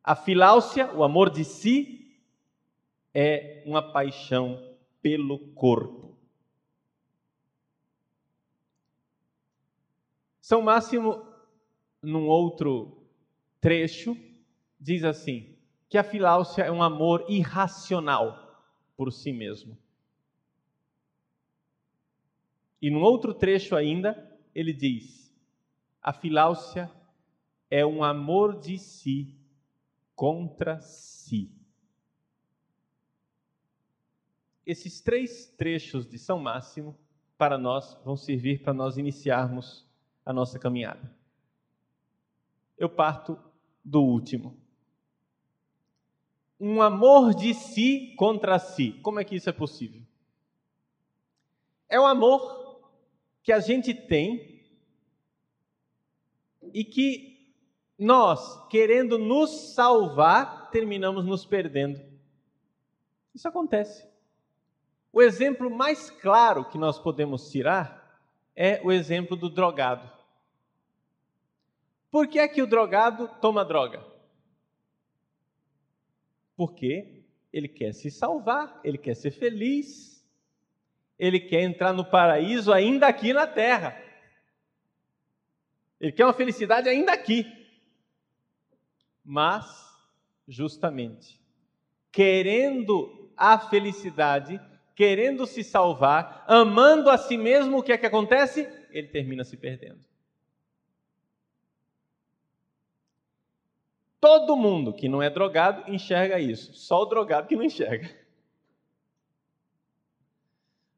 A 0.05 0.15
filáusia, 0.15 0.93
o 0.95 1.03
amor 1.03 1.31
de 1.31 1.43
si, 1.43 2.21
é 3.15 3.63
uma 3.65 3.81
paixão 3.81 4.77
pelo 5.01 5.39
corpo. 5.55 6.19
São 10.39 10.61
Máximo 10.61 11.30
num 12.03 12.27
outro 12.27 13.07
trecho, 13.61 14.17
diz 14.79 15.05
assim: 15.05 15.57
que 15.89 15.99
a 15.99 16.05
filáusia 16.05 16.65
é 16.65 16.71
um 16.71 16.83
amor 16.83 17.27
irracional 17.29 18.65
por 18.97 19.13
si 19.13 19.33
mesmo. 19.33 19.77
E 22.81 22.91
num 22.91 23.03
outro 23.03 23.35
trecho 23.35 23.77
ainda, 23.77 24.39
ele 24.55 24.73
diz: 24.73 25.35
a 26.01 26.13
filáusia 26.13 26.91
é 27.71 27.85
um 27.85 28.03
amor 28.03 28.59
de 28.59 28.79
si 28.79 29.37
contra 30.15 30.81
si. 30.81 31.53
Esses 34.65 35.01
três 35.01 35.47
trechos 35.47 36.07
de 36.07 36.19
São 36.19 36.39
Máximo, 36.39 36.97
para 37.37 37.59
nós, 37.59 37.99
vão 38.05 38.17
servir 38.17 38.63
para 38.63 38.73
nós 38.73 38.97
iniciarmos 38.97 39.89
a 40.25 40.33
nossa 40.33 40.59
caminhada 40.59 41.20
eu 42.81 42.89
parto 42.89 43.39
do 43.85 44.03
último. 44.03 44.59
Um 46.59 46.81
amor 46.81 47.35
de 47.35 47.53
si 47.53 48.15
contra 48.17 48.59
si. 48.59 48.93
Como 49.03 49.21
é 49.21 49.25
que 49.25 49.37
isso 49.37 49.51
é 49.51 49.53
possível? 49.53 50.01
É 51.91 52.01
o 52.01 52.07
amor 52.07 52.81
que 53.43 53.53
a 53.53 53.61
gente 53.61 53.93
tem 53.93 54.65
e 56.73 56.83
que 56.83 57.55
nós, 57.99 58.67
querendo 58.71 59.19
nos 59.19 59.75
salvar, 59.75 60.71
terminamos 60.71 61.27
nos 61.27 61.45
perdendo. 61.45 62.01
Isso 63.35 63.47
acontece. 63.47 64.09
O 65.13 65.21
exemplo 65.21 65.71
mais 65.71 66.09
claro 66.09 66.65
que 66.65 66.79
nós 66.79 66.99
podemos 66.99 67.51
tirar 67.51 68.19
é 68.57 68.81
o 68.83 68.91
exemplo 68.91 69.37
do 69.37 69.51
drogado. 69.51 70.20
Por 72.11 72.27
que 72.27 72.39
é 72.39 72.49
que 72.49 72.63
o 72.63 72.67
drogado 72.67 73.29
toma 73.41 73.65
droga? 73.65 74.05
Porque 76.57 77.25
ele 77.53 77.69
quer 77.69 77.93
se 77.93 78.11
salvar, 78.11 78.81
ele 78.83 78.99
quer 78.99 79.15
ser 79.15 79.31
feliz, 79.31 80.27
ele 81.19 81.39
quer 81.39 81.63
entrar 81.63 81.93
no 81.93 82.05
paraíso 82.05 82.73
ainda 82.73 83.07
aqui 83.07 83.33
na 83.33 83.47
terra. 83.47 84.01
Ele 86.01 86.13
quer 86.13 86.25
uma 86.25 86.33
felicidade 86.33 86.89
ainda 86.89 87.13
aqui. 87.13 87.47
Mas, 89.23 89.67
justamente, 90.49 91.41
querendo 92.11 93.31
a 93.37 93.59
felicidade, 93.59 94.61
querendo 94.97 95.47
se 95.47 95.63
salvar, 95.63 96.45
amando 96.49 97.11
a 97.11 97.17
si 97.17 97.37
mesmo, 97.37 97.79
o 97.79 97.83
que 97.83 97.93
é 97.93 97.99
que 97.99 98.07
acontece? 98.07 98.69
Ele 98.91 99.09
termina 99.09 99.45
se 99.45 99.57
perdendo. 99.57 100.10
Todo 104.21 104.57
mundo 104.57 104.93
que 104.93 105.09
não 105.09 105.23
é 105.23 105.31
drogado 105.31 105.91
enxerga 105.91 106.39
isso, 106.39 106.75
só 106.75 107.03
o 107.03 107.07
drogado 107.07 107.49
que 107.49 107.57
não 107.57 107.65
enxerga. 107.65 108.15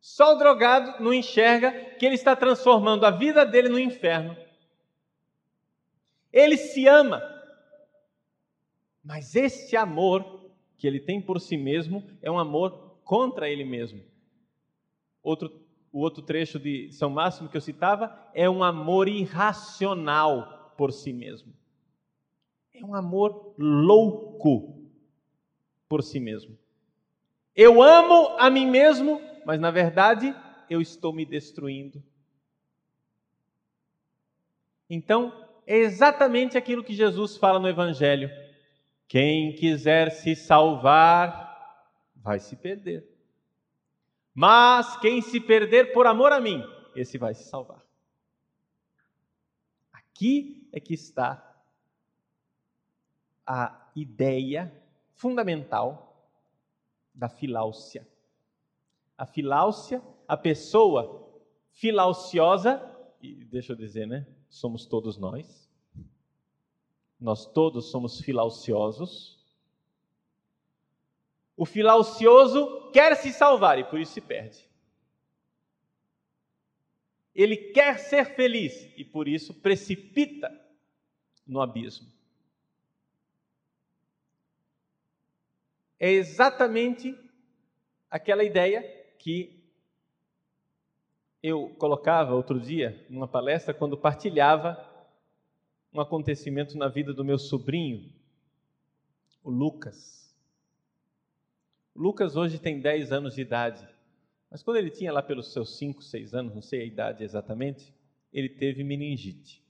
Só 0.01 0.35
o 0.35 0.39
drogado 0.39 1.01
não 1.03 1.15
enxerga 1.15 1.71
que 1.95 2.05
ele 2.05 2.17
está 2.17 2.35
transformando 2.35 3.07
a 3.07 3.11
vida 3.13 3.47
dele 3.47 3.69
no 3.69 3.79
inferno. 3.79 4.37
Ele 6.33 6.57
se 6.57 6.89
ama, 6.89 7.23
mas 9.05 9.37
esse 9.37 9.77
amor 9.77 10.51
que 10.77 10.89
ele 10.89 10.99
tem 10.99 11.21
por 11.21 11.41
si 11.41 11.57
mesmo 11.57 12.03
é 12.21 12.29
um 12.29 12.39
amor 12.39 12.99
contra 13.05 13.49
ele 13.49 13.65
mesmo. 13.65 14.03
Outro, 15.23 15.65
o 15.93 16.01
outro 16.01 16.23
trecho 16.23 16.59
de 16.59 16.91
São 16.91 17.09
Máximo 17.09 17.49
que 17.49 17.57
eu 17.57 17.61
citava 17.61 18.13
é 18.35 18.51
um 18.51 18.65
amor 18.65 19.07
irracional 19.07 20.75
por 20.77 20.93
si 20.93 21.13
mesmo. 21.13 21.53
É 22.75 22.85
um 22.85 22.95
amor 22.95 23.55
louco 23.59 24.83
por 25.89 26.03
si 26.03 26.19
mesmo. 26.19 26.59
Eu 27.55 27.83
amo 27.83 28.37
a 28.39 28.49
mim 28.49 28.67
mesmo 28.67 29.21
mas 29.45 29.61
na 29.61 29.71
verdade 29.71 30.35
eu 30.69 30.81
estou 30.81 31.13
me 31.13 31.25
destruindo. 31.25 32.03
Então, 34.89 35.33
é 35.67 35.79
exatamente 35.79 36.59
aquilo 36.59 36.85
que 36.85 36.95
Jesus 36.95 37.37
fala 37.37 37.59
no 37.59 37.69
Evangelho. 37.69 38.31
Quem 39.09 39.55
quiser 39.55 40.11
se 40.11 40.35
salvar, 40.35 41.51
vai 42.17 42.39
se 42.39 42.57
perder. 42.57 43.09
Mas 44.35 44.97
quem 44.99 45.21
se 45.21 45.41
perder 45.41 45.93
por 45.93 46.07
amor 46.07 46.33
a 46.33 46.41
mim, 46.41 46.63
esse 46.95 47.19
vai 47.19 47.35
se 47.35 47.45
salvar. 47.45 47.83
Aqui 49.93 50.69
é 50.73 50.81
que 50.81 50.95
está 50.95 51.52
a 53.47 53.91
ideia 53.95 54.73
fundamental 55.15 56.31
da 57.15 57.29
filáusia. 57.29 58.07
A 59.17 59.27
filáusia, 59.27 60.03
a 60.27 60.37
pessoa 60.37 61.31
filauciosa, 61.71 62.81
e 63.21 63.45
deixa 63.45 63.73
eu 63.73 63.77
dizer, 63.77 64.07
né? 64.07 64.27
Somos 64.49 64.87
todos 64.87 65.17
nós. 65.17 65.71
Nós 67.21 67.47
todos 67.47 67.91
somos 67.91 68.21
filauciosos. 68.21 69.39
O 71.57 71.65
filaucioso 71.65 72.91
quer 72.91 73.17
se 73.17 73.33
salvar 73.33 73.79
e 73.79 73.85
por 73.85 74.01
isso 74.01 74.13
se 74.13 74.21
perde. 74.21 74.69
Ele 77.35 77.57
quer 77.57 77.99
ser 77.99 78.35
feliz 78.35 78.93
e 78.97 79.05
por 79.05 79.29
isso 79.29 79.55
precipita 79.55 80.51
no 81.47 81.61
abismo. 81.61 82.11
É 86.03 86.11
exatamente 86.11 87.17
aquela 88.11 88.43
ideia 88.43 88.83
que 89.21 89.63
eu 91.41 91.69
colocava 91.79 92.35
outro 92.35 92.59
dia 92.59 93.07
numa 93.09 93.29
palestra 93.29 93.73
quando 93.73 93.97
partilhava 93.97 94.85
um 95.95 96.01
acontecimento 96.01 96.77
na 96.77 96.89
vida 96.89 97.15
do 97.15 97.25
meu 97.25 97.39
sobrinho, 97.39 98.13
o 99.45 99.51
Lucas. 99.51 100.37
O 101.95 102.03
Lucas 102.03 102.35
hoje 102.35 102.59
tem 102.59 102.81
10 102.81 103.13
anos 103.13 103.37
de 103.37 103.43
idade, 103.43 103.89
mas 104.51 104.61
quando 104.61 104.79
ele 104.79 104.91
tinha 104.91 105.13
lá 105.13 105.23
pelos 105.23 105.53
seus 105.53 105.79
5, 105.79 106.03
6 106.03 106.35
anos, 106.35 106.53
não 106.53 106.63
sei 106.63 106.81
a 106.81 106.85
idade 106.85 107.23
exatamente, 107.23 107.95
ele 108.33 108.49
teve 108.49 108.83
meningite. 108.83 109.63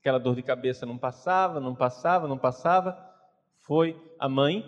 Aquela 0.00 0.18
dor 0.18 0.36
de 0.36 0.42
cabeça 0.42 0.84
não 0.84 0.98
passava, 0.98 1.58
não 1.58 1.74
passava, 1.74 2.28
não 2.28 2.36
passava 2.36 3.10
foi 3.62 3.96
a 4.18 4.28
mãe, 4.28 4.64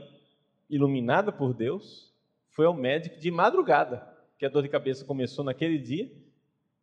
iluminada 0.70 1.30
por 1.32 1.52
Deus, 1.52 2.12
foi 2.48 2.66
ao 2.66 2.74
médico 2.74 3.18
de 3.18 3.30
madrugada, 3.30 4.08
que 4.38 4.46
a 4.46 4.48
dor 4.48 4.62
de 4.62 4.68
cabeça 4.68 5.04
começou 5.04 5.44
naquele 5.44 5.78
dia, 5.78 6.10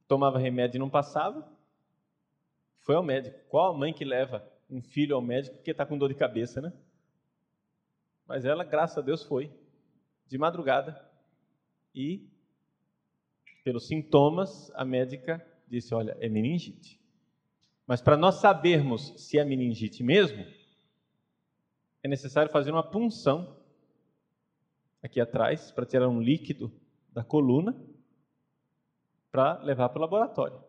tomava 0.08 0.38
remédio 0.38 0.78
e 0.78 0.80
não 0.80 0.90
passava. 0.90 1.50
Foi 2.80 2.96
ao 2.96 3.04
médico. 3.04 3.40
Qual 3.48 3.74
a 3.74 3.78
mãe 3.78 3.94
que 3.94 4.04
leva 4.04 4.46
um 4.70 4.82
filho 4.82 5.16
ao 5.16 5.22
médico 5.22 5.56
porque 5.56 5.72
está 5.72 5.86
com 5.86 5.98
dor 5.98 6.10
de 6.10 6.16
cabeça, 6.16 6.62
né? 6.62 6.74
Mas 8.28 8.46
ela, 8.46 8.64
graças 8.64 8.98
a 8.98 9.02
Deus, 9.02 9.24
foi 9.24 9.52
de 10.28 10.38
madrugada 10.38 11.02
e, 11.94 12.28
pelos 13.64 13.88
sintomas, 13.88 14.72
a 14.76 14.84
médica 14.84 15.46
disse: 15.68 15.94
Olha, 15.94 16.18
é 16.20 16.28
meningite. 16.28 17.00
Mas 17.88 18.02
para 18.02 18.18
nós 18.18 18.36
sabermos 18.36 19.14
se 19.18 19.38
é 19.38 19.46
meningite 19.46 20.04
mesmo, 20.04 20.46
é 22.04 22.08
necessário 22.08 22.52
fazer 22.52 22.72
uma 22.72 22.84
punção 22.84 23.58
aqui 25.02 25.20
atrás 25.20 25.72
para 25.72 25.86
tirar 25.86 26.08
um 26.08 26.22
líquido 26.22 26.72
da 27.12 27.24
coluna 27.24 27.76
para 29.32 29.62
levar 29.64 29.90
para 29.90 30.00
o 30.00 30.02
laboratório. 30.02 30.62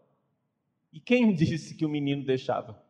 E 0.92 1.00
quem 1.00 1.32
disse 1.34 1.74
que 1.74 1.84
o 1.84 1.88
menino 1.88 2.24
deixava? 2.24 2.80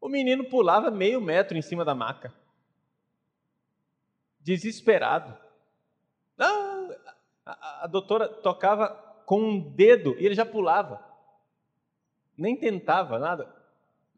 O 0.00 0.08
menino 0.08 0.44
pulava 0.44 0.90
meio 0.90 1.20
metro 1.20 1.56
em 1.56 1.62
cima 1.62 1.84
da 1.84 1.94
maca, 1.94 2.32
desesperado. 4.40 5.36
A, 6.38 7.84
a 7.84 7.86
doutora 7.86 8.28
tocava 8.28 8.88
com 9.26 9.42
um 9.42 9.60
dedo 9.60 10.16
e 10.18 10.24
ele 10.24 10.34
já 10.34 10.46
pulava, 10.46 11.04
nem 12.36 12.56
tentava 12.56 13.18
nada, 13.18 13.54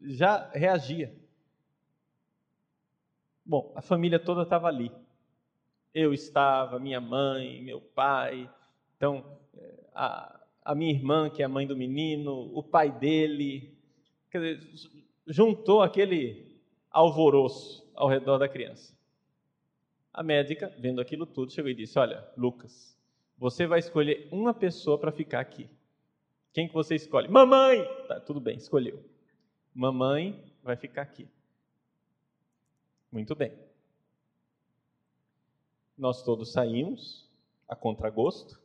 já 0.01 0.49
reagia. 0.51 1.22
Bom, 3.45 3.71
a 3.75 3.81
família 3.81 4.19
toda 4.19 4.43
estava 4.43 4.67
ali. 4.67 4.91
Eu 5.93 6.13
estava, 6.13 6.79
minha 6.79 6.99
mãe, 6.99 7.61
meu 7.61 7.79
pai, 7.79 8.49
então 8.95 9.37
a, 9.93 10.39
a 10.63 10.75
minha 10.75 10.91
irmã, 10.91 11.29
que 11.29 11.41
é 11.41 11.45
a 11.45 11.49
mãe 11.49 11.67
do 11.67 11.75
menino, 11.75 12.51
o 12.53 12.63
pai 12.63 12.91
dele. 12.91 13.77
Quer 14.31 14.55
dizer, 14.55 14.89
juntou 15.27 15.81
aquele 15.81 16.59
alvoroço 16.89 17.87
ao 17.95 18.07
redor 18.07 18.37
da 18.37 18.47
criança. 18.47 18.97
A 20.13 20.23
médica, 20.23 20.73
vendo 20.79 21.01
aquilo 21.01 21.25
tudo, 21.25 21.51
chegou 21.51 21.69
e 21.69 21.75
disse: 21.75 21.97
Olha, 21.99 22.27
Lucas, 22.37 22.97
você 23.37 23.65
vai 23.67 23.79
escolher 23.79 24.27
uma 24.31 24.53
pessoa 24.53 24.97
para 24.97 25.11
ficar 25.11 25.39
aqui. 25.39 25.69
Quem 26.53 26.67
que 26.67 26.73
você 26.73 26.95
escolhe? 26.95 27.27
Mamãe! 27.27 27.83
Tá, 28.07 28.19
tudo 28.19 28.39
bem, 28.39 28.57
escolheu. 28.57 29.03
Mamãe 29.73 30.53
vai 30.61 30.75
ficar 30.75 31.01
aqui. 31.01 31.27
Muito 33.13 33.35
bem. 33.35 33.55
Nós 35.95 36.23
todos 36.23 36.51
saímos 36.51 37.29
a 37.67 37.75
contragosto. 37.75 38.59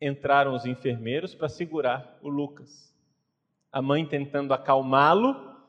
Entraram 0.00 0.54
os 0.54 0.64
enfermeiros 0.64 1.34
para 1.34 1.48
segurar 1.48 2.16
o 2.22 2.28
Lucas. 2.28 2.94
A 3.72 3.82
mãe 3.82 4.06
tentando 4.06 4.54
acalmá-lo 4.54 5.60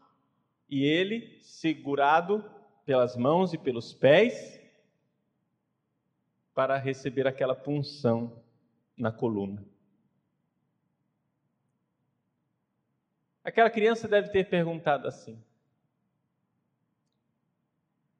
e 0.69 0.85
ele 0.85 1.39
segurado 1.41 2.45
pelas 2.85 3.17
mãos 3.17 3.55
e 3.55 3.57
pelos 3.57 3.91
pés 3.91 4.61
para 6.53 6.77
receber 6.77 7.25
aquela 7.25 7.55
punção 7.55 8.39
na 8.95 9.11
coluna. 9.11 9.65
Aquela 13.43 13.71
criança 13.71 14.07
deve 14.07 14.29
ter 14.29 14.47
perguntado 14.47 15.07
assim: 15.07 15.43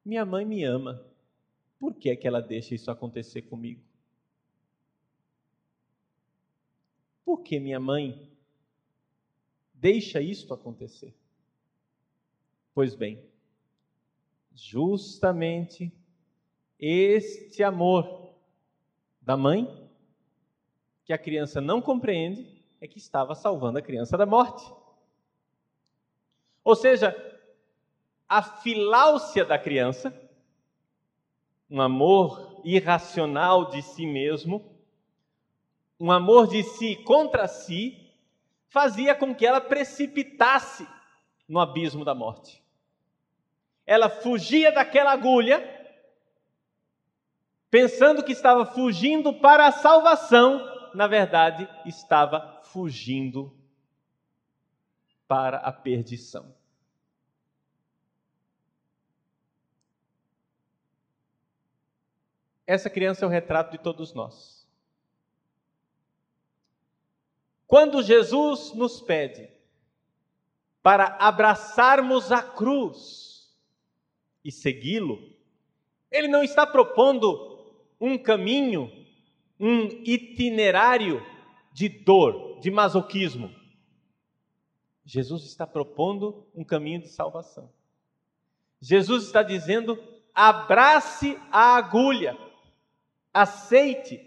minha 0.04 0.26
mãe 0.26 0.46
me 0.46 0.64
ama. 0.64 1.06
Por 1.80 1.94
que 1.96 2.10
é 2.10 2.16
que 2.16 2.28
ela 2.28 2.42
deixa 2.42 2.76
isso 2.76 2.90
acontecer 2.90 3.44
comigo? 3.44 3.84
Por 7.26 7.42
que 7.42 7.60
minha 7.60 7.80
mãe 7.80 8.32
deixa 9.74 10.22
isto 10.22 10.54
acontecer? 10.54 11.14
Pois 12.74 12.96
bem, 12.96 13.24
justamente 14.54 15.92
este 16.80 17.64
amor 17.64 18.34
da 19.22 19.38
mãe, 19.38 19.90
que 21.06 21.14
a 21.14 21.18
criança 21.18 21.62
não 21.62 21.82
compreende, 21.82 22.46
é 22.82 22.88
que 22.88 22.98
estava 22.98 23.36
salvando 23.36 23.78
a 23.80 23.82
criança 23.82 24.18
da 24.18 24.26
morte. 24.26 24.64
Ou 26.64 26.76
seja, 26.76 27.12
a 28.34 28.42
filáusia 28.42 29.46
da 29.46 29.60
criança, 29.60 30.12
um 31.70 31.80
amor 31.80 32.62
irracional 32.66 33.70
de 33.70 33.84
si 33.84 34.08
mesmo, 34.08 34.76
um 36.00 36.12
amor 36.12 36.48
de 36.48 36.64
si 36.64 36.96
contra 36.96 37.48
si, 37.48 38.12
fazia 38.70 39.14
com 39.14 39.36
que 39.36 39.46
ela 39.46 39.62
precipitasse 39.62 40.88
no 41.48 41.60
abismo 41.60 42.04
da 42.04 42.16
morte. 42.16 42.60
Ela 43.86 44.10
fugia 44.10 44.72
daquela 44.72 45.12
agulha, 45.12 45.62
pensando 47.70 48.24
que 48.24 48.32
estava 48.32 48.66
fugindo 48.66 49.32
para 49.36 49.68
a 49.68 49.72
salvação, 49.72 50.90
na 50.96 51.06
verdade, 51.06 51.70
estava 51.86 52.62
fugindo 52.64 53.56
para 55.28 55.58
a 55.58 55.72
perdição. 55.72 56.63
Essa 62.66 62.90
criança 62.90 63.26
é 63.26 63.28
o 63.28 63.32
retrato 63.32 63.72
de 63.72 63.78
todos 63.78 64.14
nós. 64.14 64.68
Quando 67.68 68.04
Jesus 68.04 68.74
nos 68.74 69.02
pede 69.02 69.50
para 70.82 71.18
abraçarmos 71.20 72.32
a 72.32 72.42
cruz 72.42 73.52
e 74.44 74.52
segui-lo, 74.52 75.34
ele 76.12 76.28
não 76.28 76.44
está 76.44 76.66
propondo 76.68 77.74
um 78.00 78.18
caminho, 78.18 78.92
um 79.60 79.86
itinerário 80.04 81.26
de 81.72 81.90
dor, 81.90 82.60
de 82.60 82.70
masoquismo. 82.70 83.54
Jesus 85.06 85.44
está 85.44 85.66
propondo 85.66 86.48
um 86.54 86.64
caminho 86.64 87.02
de 87.02 87.10
salvação. 87.10 87.70
Jesus 88.80 89.26
está 89.26 89.42
dizendo: 89.42 90.02
abrace 90.34 91.40
a 91.52 91.76
agulha 91.76 92.38
Aceite 93.34 94.22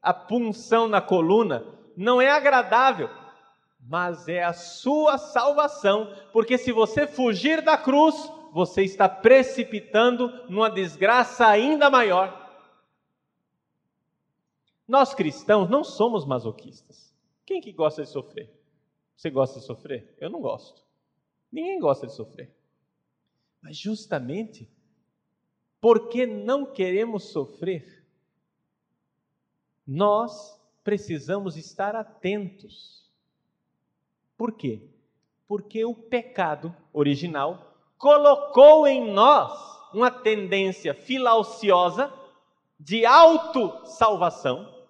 a 0.00 0.14
punção 0.14 0.88
na 0.88 1.00
coluna, 1.00 1.64
não 1.96 2.20
é 2.20 2.30
agradável, 2.30 3.08
mas 3.80 4.28
é 4.28 4.42
a 4.42 4.52
sua 4.52 5.18
salvação, 5.18 6.14
porque 6.32 6.56
se 6.56 6.72
você 6.72 7.06
fugir 7.06 7.62
da 7.62 7.76
cruz, 7.76 8.14
você 8.52 8.82
está 8.82 9.08
precipitando 9.08 10.28
numa 10.48 10.70
desgraça 10.70 11.46
ainda 11.46 11.90
maior. 11.90 12.38
Nós 14.86 15.14
cristãos 15.14 15.70
não 15.70 15.82
somos 15.82 16.26
masoquistas. 16.26 17.14
Quem 17.46 17.60
que 17.60 17.72
gosta 17.72 18.02
de 18.02 18.08
sofrer? 18.08 18.50
Você 19.16 19.30
gosta 19.30 19.60
de 19.60 19.66
sofrer? 19.66 20.16
Eu 20.20 20.28
não 20.28 20.40
gosto. 20.40 20.82
Ninguém 21.50 21.78
gosta 21.78 22.06
de 22.06 22.14
sofrer. 22.14 22.54
Mas 23.62 23.76
justamente 23.76 24.68
porque 25.80 26.26
não 26.26 26.66
queremos 26.66 27.30
sofrer, 27.30 28.01
nós 29.86 30.58
precisamos 30.84 31.56
estar 31.56 31.94
atentos. 31.94 33.10
Por 34.36 34.52
quê? 34.52 34.88
Porque 35.46 35.84
o 35.84 35.94
pecado 35.94 36.74
original 36.92 37.76
colocou 37.98 38.86
em 38.86 39.12
nós 39.12 39.52
uma 39.92 40.10
tendência 40.10 40.94
filauciosa 40.94 42.12
de 42.78 43.04
autossalvação, 43.06 44.86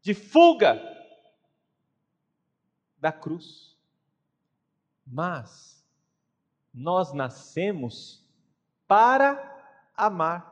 de 0.00 0.14
fuga 0.14 0.80
da 2.98 3.10
cruz. 3.10 3.76
Mas 5.04 5.84
nós 6.72 7.12
nascemos 7.12 8.24
para 8.86 9.52
amar. 9.96 10.51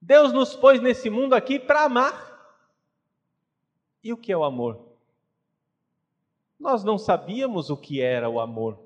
Deus 0.00 0.32
nos 0.32 0.54
pôs 0.54 0.80
nesse 0.80 1.10
mundo 1.10 1.34
aqui 1.34 1.58
para 1.58 1.84
amar. 1.84 2.28
E 4.02 4.12
o 4.12 4.16
que 4.16 4.32
é 4.32 4.36
o 4.36 4.44
amor? 4.44 4.80
Nós 6.58 6.82
não 6.82 6.98
sabíamos 6.98 7.70
o 7.70 7.76
que 7.76 8.00
era 8.00 8.28
o 8.28 8.40
amor. 8.40 8.78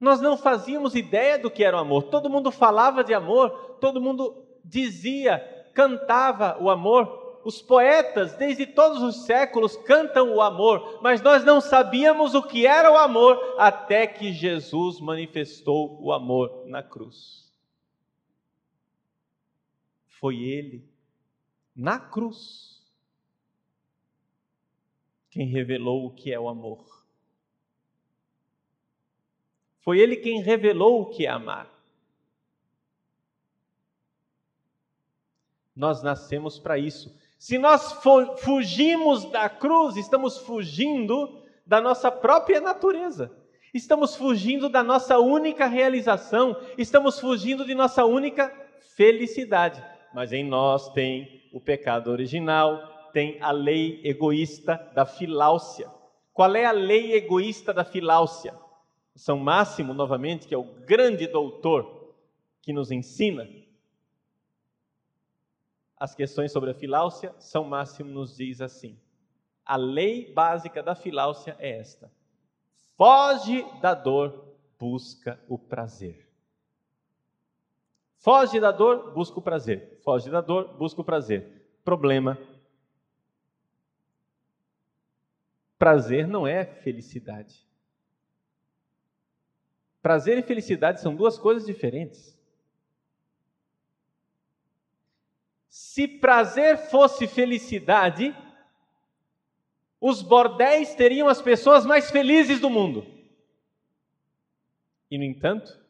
Nós 0.00 0.20
não 0.20 0.36
fazíamos 0.36 0.94
ideia 0.94 1.38
do 1.38 1.50
que 1.50 1.62
era 1.62 1.76
o 1.76 1.80
amor. 1.80 2.04
Todo 2.04 2.30
mundo 2.30 2.50
falava 2.50 3.04
de 3.04 3.14
amor, 3.14 3.76
todo 3.80 4.00
mundo 4.00 4.44
dizia, 4.64 5.38
cantava 5.74 6.56
o 6.60 6.70
amor. 6.70 7.40
Os 7.44 7.60
poetas, 7.60 8.34
desde 8.34 8.66
todos 8.66 9.02
os 9.02 9.24
séculos, 9.24 9.76
cantam 9.76 10.32
o 10.32 10.40
amor, 10.40 11.00
mas 11.02 11.20
nós 11.20 11.44
não 11.44 11.60
sabíamos 11.60 12.34
o 12.34 12.42
que 12.42 12.66
era 12.66 12.90
o 12.90 12.96
amor 12.96 13.56
até 13.58 14.06
que 14.06 14.32
Jesus 14.32 15.00
manifestou 15.00 15.98
o 16.00 16.12
amor 16.12 16.62
na 16.66 16.84
cruz. 16.84 17.41
Foi 20.22 20.38
Ele, 20.40 20.88
na 21.74 21.98
cruz, 21.98 22.80
quem 25.28 25.48
revelou 25.48 26.06
o 26.06 26.12
que 26.12 26.32
é 26.32 26.38
o 26.38 26.48
amor. 26.48 27.04
Foi 29.80 29.98
Ele 29.98 30.14
quem 30.14 30.40
revelou 30.40 31.02
o 31.02 31.06
que 31.06 31.26
é 31.26 31.28
amar. 31.28 31.68
Nós 35.74 36.04
nascemos 36.04 36.56
para 36.56 36.78
isso. 36.78 37.18
Se 37.36 37.58
nós 37.58 37.92
fugimos 38.44 39.24
da 39.24 39.50
cruz, 39.50 39.96
estamos 39.96 40.38
fugindo 40.38 41.42
da 41.66 41.80
nossa 41.80 42.12
própria 42.12 42.60
natureza. 42.60 43.36
Estamos 43.74 44.14
fugindo 44.14 44.68
da 44.68 44.84
nossa 44.84 45.18
única 45.18 45.66
realização, 45.66 46.56
estamos 46.78 47.18
fugindo 47.18 47.64
de 47.64 47.74
nossa 47.74 48.04
única 48.04 48.54
felicidade. 48.94 49.90
Mas 50.14 50.32
em 50.32 50.44
nós 50.44 50.88
tem 50.90 51.48
o 51.52 51.60
pecado 51.60 52.10
original, 52.10 53.10
tem 53.12 53.40
a 53.40 53.50
lei 53.50 54.00
egoísta 54.04 54.76
da 54.94 55.04
filáusia. 55.04 55.90
Qual 56.32 56.54
é 56.54 56.64
a 56.64 56.72
lei 56.72 57.12
egoísta 57.12 57.72
da 57.72 57.84
filáusia? 57.84 58.54
São 59.14 59.38
Máximo, 59.38 59.92
novamente, 59.92 60.46
que 60.46 60.54
é 60.54 60.58
o 60.58 60.64
grande 60.64 61.26
doutor 61.26 62.14
que 62.62 62.72
nos 62.72 62.90
ensina 62.90 63.46
as 66.02 66.16
questões 66.16 66.50
sobre 66.50 66.70
a 66.70 66.74
filáusia, 66.74 67.32
São 67.38 67.62
Máximo 67.62 68.10
nos 68.10 68.36
diz 68.36 68.60
assim: 68.60 68.98
a 69.64 69.76
lei 69.76 70.32
básica 70.32 70.82
da 70.82 70.96
filáusia 70.96 71.54
é 71.60 71.78
esta: 71.78 72.10
foge 72.96 73.64
da 73.80 73.94
dor, 73.94 74.56
busca 74.76 75.40
o 75.48 75.56
prazer. 75.56 76.28
Foge 78.22 78.58
da 78.58 78.72
dor, 78.72 79.12
busca 79.12 79.38
o 79.38 79.42
prazer. 79.42 80.00
Foge 80.02 80.30
da 80.30 80.40
dor, 80.40 80.74
busca 80.78 81.00
o 81.00 81.04
prazer. 81.04 81.62
Problema 81.84 82.38
Prazer 85.82 86.28
não 86.28 86.46
é 86.46 86.64
felicidade. 86.64 87.66
Prazer 90.00 90.38
e 90.38 90.42
felicidade 90.42 91.00
são 91.00 91.12
duas 91.12 91.36
coisas 91.36 91.66
diferentes. 91.66 92.38
Se 95.68 96.06
prazer 96.06 96.78
fosse 96.88 97.26
felicidade, 97.26 98.32
os 100.00 100.22
bordéis 100.22 100.94
teriam 100.94 101.26
as 101.26 101.42
pessoas 101.42 101.84
mais 101.84 102.12
felizes 102.12 102.60
do 102.60 102.70
mundo. 102.70 103.04
E, 105.10 105.18
no 105.18 105.24
entanto, 105.24 105.81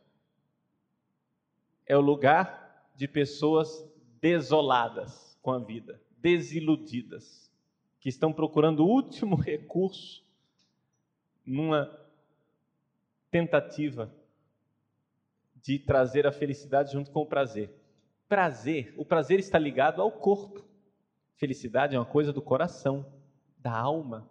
é 1.92 1.96
o 1.96 2.00
lugar 2.00 2.90
de 2.96 3.06
pessoas 3.06 3.86
desoladas 4.18 5.38
com 5.42 5.50
a 5.50 5.58
vida, 5.58 6.00
desiludidas 6.16 7.52
que 8.00 8.08
estão 8.08 8.32
procurando 8.32 8.80
o 8.80 8.88
último 8.88 9.36
recurso 9.38 10.24
numa 11.44 11.94
tentativa 13.30 14.10
de 15.56 15.78
trazer 15.78 16.26
a 16.26 16.32
felicidade 16.32 16.92
junto 16.92 17.10
com 17.10 17.20
o 17.20 17.26
prazer. 17.26 17.70
Prazer, 18.26 18.94
o 18.96 19.04
prazer 19.04 19.38
está 19.38 19.58
ligado 19.58 20.00
ao 20.00 20.10
corpo. 20.10 20.64
Felicidade 21.36 21.94
é 21.94 21.98
uma 21.98 22.06
coisa 22.06 22.32
do 22.32 22.40
coração, 22.40 23.04
da 23.58 23.78
alma. 23.78 24.26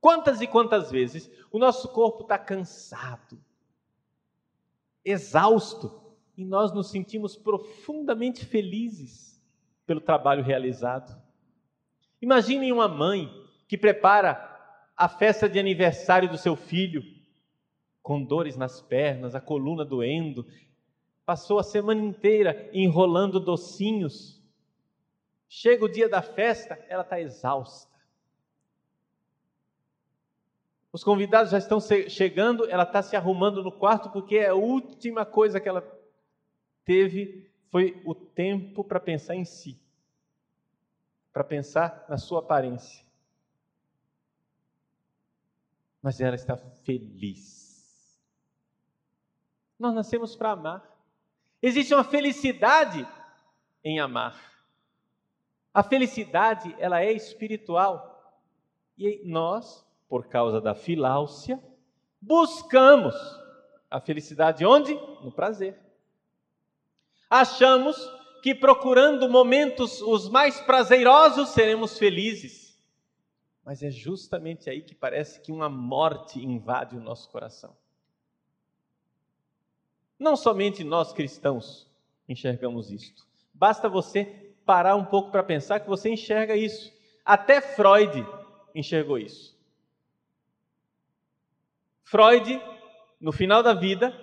Quantas 0.00 0.40
e 0.40 0.46
quantas 0.46 0.90
vezes 0.90 1.30
o 1.52 1.58
nosso 1.58 1.90
corpo 1.90 2.22
está 2.22 2.38
cansado, 2.38 3.38
exausto, 5.06 6.02
e 6.36 6.44
nós 6.44 6.72
nos 6.72 6.90
sentimos 6.90 7.36
profundamente 7.36 8.44
felizes 8.44 9.40
pelo 9.86 10.00
trabalho 10.00 10.42
realizado. 10.42 11.16
Imaginem 12.20 12.72
uma 12.72 12.88
mãe 12.88 13.30
que 13.68 13.78
prepara 13.78 14.52
a 14.96 15.08
festa 15.08 15.48
de 15.48 15.58
aniversário 15.58 16.28
do 16.28 16.36
seu 16.36 16.56
filho, 16.56 17.02
com 18.02 18.22
dores 18.22 18.56
nas 18.56 18.82
pernas, 18.82 19.34
a 19.34 19.40
coluna 19.40 19.84
doendo, 19.84 20.46
passou 21.24 21.58
a 21.58 21.64
semana 21.64 22.00
inteira 22.00 22.68
enrolando 22.72 23.38
docinhos. 23.38 24.42
Chega 25.48 25.84
o 25.84 25.88
dia 25.88 26.08
da 26.08 26.20
festa, 26.20 26.78
ela 26.88 27.02
está 27.02 27.20
exausta. 27.20 27.95
Os 30.96 31.04
convidados 31.04 31.50
já 31.52 31.58
estão 31.58 31.78
chegando, 31.78 32.64
ela 32.70 32.84
está 32.84 33.02
se 33.02 33.14
arrumando 33.14 33.62
no 33.62 33.70
quarto 33.70 34.08
porque 34.08 34.38
a 34.38 34.54
última 34.54 35.26
coisa 35.26 35.60
que 35.60 35.68
ela 35.68 35.86
teve 36.86 37.52
foi 37.70 38.00
o 38.02 38.14
tempo 38.14 38.82
para 38.82 38.98
pensar 38.98 39.34
em 39.34 39.44
si, 39.44 39.78
para 41.34 41.44
pensar 41.44 42.06
na 42.08 42.16
sua 42.16 42.38
aparência. 42.38 43.04
Mas 46.00 46.18
ela 46.18 46.34
está 46.34 46.56
feliz. 46.56 48.18
Nós 49.78 49.94
nascemos 49.94 50.34
para 50.34 50.52
amar. 50.52 50.98
Existe 51.60 51.92
uma 51.92 52.04
felicidade 52.04 53.06
em 53.84 54.00
amar. 54.00 54.34
A 55.74 55.82
felicidade, 55.82 56.74
ela 56.78 57.02
é 57.02 57.12
espiritual. 57.12 58.34
E 58.96 59.20
nós, 59.26 59.85
por 60.08 60.28
causa 60.28 60.60
da 60.60 60.74
filáusia, 60.74 61.62
buscamos 62.20 63.14
a 63.90 64.00
felicidade 64.00 64.64
onde? 64.64 64.94
No 65.22 65.32
prazer. 65.32 65.78
Achamos 67.28 67.96
que 68.42 68.54
procurando 68.54 69.28
momentos 69.28 70.00
os 70.00 70.28
mais 70.28 70.60
prazerosos 70.60 71.48
seremos 71.48 71.98
felizes. 71.98 72.80
Mas 73.64 73.82
é 73.82 73.90
justamente 73.90 74.70
aí 74.70 74.80
que 74.80 74.94
parece 74.94 75.40
que 75.40 75.50
uma 75.50 75.68
morte 75.68 76.38
invade 76.38 76.96
o 76.96 77.00
nosso 77.00 77.28
coração. 77.30 77.76
Não 80.16 80.36
somente 80.36 80.84
nós 80.84 81.12
cristãos 81.12 81.90
enxergamos 82.28 82.90
isto. 82.90 83.26
Basta 83.52 83.88
você 83.88 84.24
parar 84.64 84.94
um 84.94 85.04
pouco 85.04 85.30
para 85.30 85.42
pensar 85.42 85.80
que 85.80 85.88
você 85.88 86.08
enxerga 86.08 86.56
isso. 86.56 86.92
Até 87.24 87.60
Freud 87.60 88.24
enxergou 88.74 89.18
isso. 89.18 89.55
Freud, 92.06 92.62
no 93.20 93.32
final 93.32 93.64
da 93.64 93.74
vida, 93.74 94.16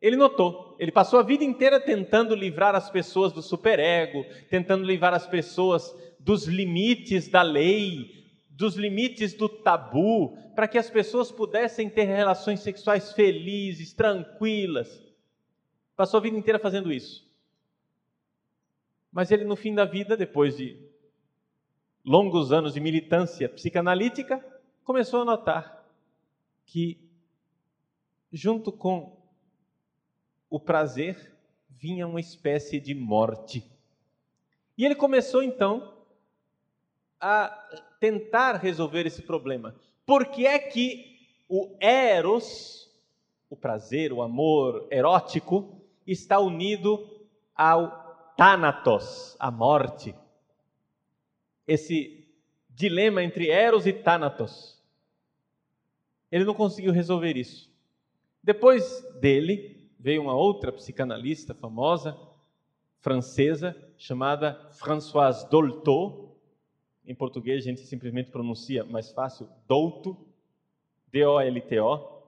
Ele 0.00 0.16
notou. 0.16 0.76
Ele 0.78 0.92
passou 0.92 1.18
a 1.18 1.24
vida 1.24 1.42
inteira 1.42 1.80
tentando 1.80 2.36
livrar 2.36 2.76
as 2.76 2.88
pessoas 2.88 3.32
do 3.32 3.42
superego, 3.42 4.24
tentando 4.48 4.84
livrar 4.84 5.12
as 5.12 5.26
pessoas 5.26 5.92
dos 6.20 6.46
limites 6.46 7.28
da 7.28 7.42
lei, 7.42 8.24
dos 8.48 8.76
limites 8.76 9.34
do 9.34 9.48
tabu, 9.48 10.38
para 10.54 10.68
que 10.68 10.78
as 10.78 10.88
pessoas 10.88 11.32
pudessem 11.32 11.90
ter 11.90 12.04
relações 12.04 12.60
sexuais 12.60 13.12
felizes, 13.12 13.92
tranquilas. 13.92 15.02
Passou 15.96 16.18
a 16.18 16.22
vida 16.22 16.36
inteira 16.36 16.60
fazendo 16.60 16.92
isso. 16.92 17.26
Mas 19.10 19.32
ele, 19.32 19.44
no 19.44 19.56
fim 19.56 19.74
da 19.74 19.84
vida, 19.84 20.16
depois 20.16 20.56
de 20.56 20.78
longos 22.04 22.52
anos 22.52 22.74
de 22.74 22.80
militância 22.80 23.48
psicanalítica, 23.48 24.44
começou 24.84 25.22
a 25.22 25.24
notar 25.24 25.84
que, 26.66 27.05
junto 28.36 28.70
com 28.70 29.16
o 30.50 30.60
prazer, 30.60 31.34
vinha 31.70 32.06
uma 32.06 32.20
espécie 32.20 32.78
de 32.78 32.94
morte. 32.94 33.64
E 34.76 34.84
ele 34.84 34.94
começou 34.94 35.42
então 35.42 35.96
a 37.18 37.48
tentar 37.98 38.56
resolver 38.56 39.06
esse 39.06 39.22
problema. 39.22 39.74
Por 40.04 40.26
que 40.26 40.46
é 40.46 40.58
que 40.58 41.18
o 41.48 41.74
eros, 41.80 42.94
o 43.48 43.56
prazer, 43.56 44.12
o 44.12 44.20
amor 44.20 44.86
erótico, 44.90 45.80
está 46.06 46.38
unido 46.38 47.08
ao 47.54 48.34
thanatos, 48.36 49.34
a 49.38 49.50
morte? 49.50 50.14
Esse 51.66 52.28
dilema 52.68 53.24
entre 53.24 53.48
eros 53.48 53.86
e 53.86 53.94
thanatos. 53.94 54.78
Ele 56.30 56.44
não 56.44 56.54
conseguiu 56.54 56.92
resolver 56.92 57.34
isso. 57.34 57.74
Depois 58.46 59.02
dele, 59.20 59.90
veio 59.98 60.22
uma 60.22 60.32
outra 60.32 60.70
psicanalista 60.70 61.52
famosa, 61.52 62.16
francesa, 63.00 63.76
chamada 63.98 64.70
Françoise 64.70 65.50
Dolto, 65.50 66.30
em 67.04 67.12
português, 67.12 67.64
a 67.64 67.68
gente 67.68 67.80
simplesmente 67.80 68.30
pronuncia 68.30 68.84
mais 68.84 69.10
fácil, 69.10 69.48
douto, 69.66 70.16
D-O-L-T-O. 71.08 72.22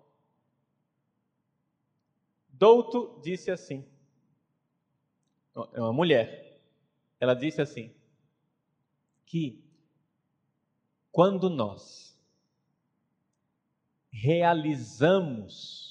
Douto 2.48 3.20
disse 3.22 3.52
assim, 3.52 3.84
é 5.72 5.80
uma 5.80 5.92
mulher, 5.92 6.60
ela 7.20 7.34
disse 7.34 7.62
assim, 7.62 7.94
que 9.24 9.64
quando 11.12 11.48
nós 11.48 12.20
realizamos 14.10 15.87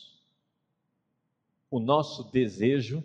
o 1.69 1.79
nosso 1.79 2.23
desejo, 2.31 3.03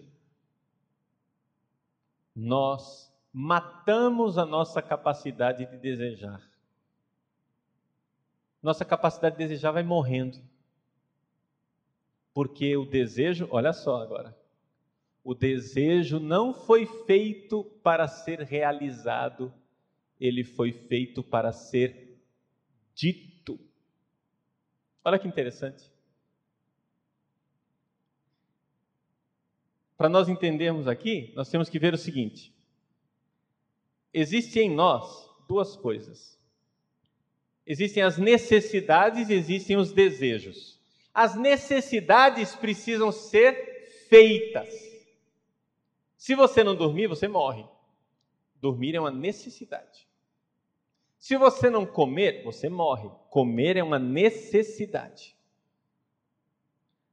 nós 2.35 3.12
matamos 3.33 4.38
a 4.38 4.46
nossa 4.46 4.81
capacidade 4.81 5.66
de 5.66 5.77
desejar. 5.79 6.40
Nossa 8.62 8.85
capacidade 8.85 9.37
de 9.37 9.44
desejar 9.44 9.72
vai 9.72 9.83
morrendo. 9.83 10.38
Porque 12.33 12.77
o 12.77 12.87
desejo, 12.87 13.48
olha 13.51 13.72
só 13.72 14.01
agora, 14.01 14.37
o 15.25 15.35
desejo 15.35 16.18
não 16.18 16.55
foi 16.55 16.87
feito 16.87 17.64
para 17.83 18.09
ser 18.09 18.40
realizado, 18.40 19.53
ele 20.18 20.42
foi 20.42 20.72
feito 20.72 21.22
para 21.22 21.53
ser 21.53 22.18
dito. 22.94 23.59
Olha 25.05 25.18
que 25.18 25.29
interessante. 25.29 25.91
Para 30.03 30.09
nós 30.09 30.29
entendermos 30.29 30.88
aqui, 30.88 31.33
nós 31.37 31.49
temos 31.49 31.69
que 31.69 31.79
ver 31.79 31.95
o 31.95 31.97
seguinte: 31.97 32.53
existe 34.12 34.59
em 34.59 34.69
nós 34.69 35.31
duas 35.49 35.77
coisas. 35.77 36.37
Existem 37.65 38.03
as 38.03 38.19
necessidades 38.19 39.29
e 39.29 39.35
existem 39.35 39.77
os 39.77 39.93
desejos. 39.93 40.81
As 41.15 41.37
necessidades 41.37 42.53
precisam 42.57 43.12
ser 43.12 43.87
feitas. 44.09 44.75
Se 46.17 46.35
você 46.35 46.65
não 46.65 46.75
dormir, 46.75 47.07
você 47.07 47.29
morre. 47.29 47.65
Dormir 48.61 48.97
é 48.97 49.01
uma 49.01 49.12
necessidade. 49.12 50.09
Se 51.17 51.37
você 51.37 51.71
não 51.71 51.87
comer, 51.87 52.43
você 52.43 52.69
morre. 52.69 53.09
Comer 53.31 53.77
é 53.77 53.85
uma 53.85 54.01
necessidade. 54.01 55.37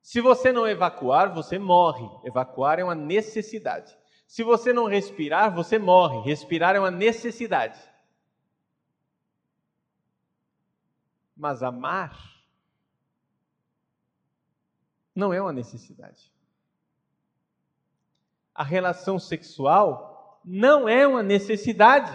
Se 0.09 0.21
você 0.21 0.51
não 0.51 0.67
evacuar, 0.67 1.31
você 1.31 1.59
morre. 1.59 2.03
Evacuar 2.27 2.79
é 2.79 2.83
uma 2.83 2.95
necessidade. 2.95 3.95
Se 4.25 4.41
você 4.41 4.73
não 4.73 4.87
respirar, 4.87 5.53
você 5.53 5.77
morre. 5.77 6.27
Respirar 6.27 6.75
é 6.75 6.79
uma 6.79 6.89
necessidade. 6.89 7.79
Mas 11.37 11.61
amar 11.61 12.41
não 15.13 15.31
é 15.31 15.39
uma 15.39 15.53
necessidade. 15.53 16.33
A 18.55 18.63
relação 18.63 19.19
sexual 19.19 20.41
não 20.43 20.89
é 20.89 21.05
uma 21.05 21.21
necessidade. 21.21 22.11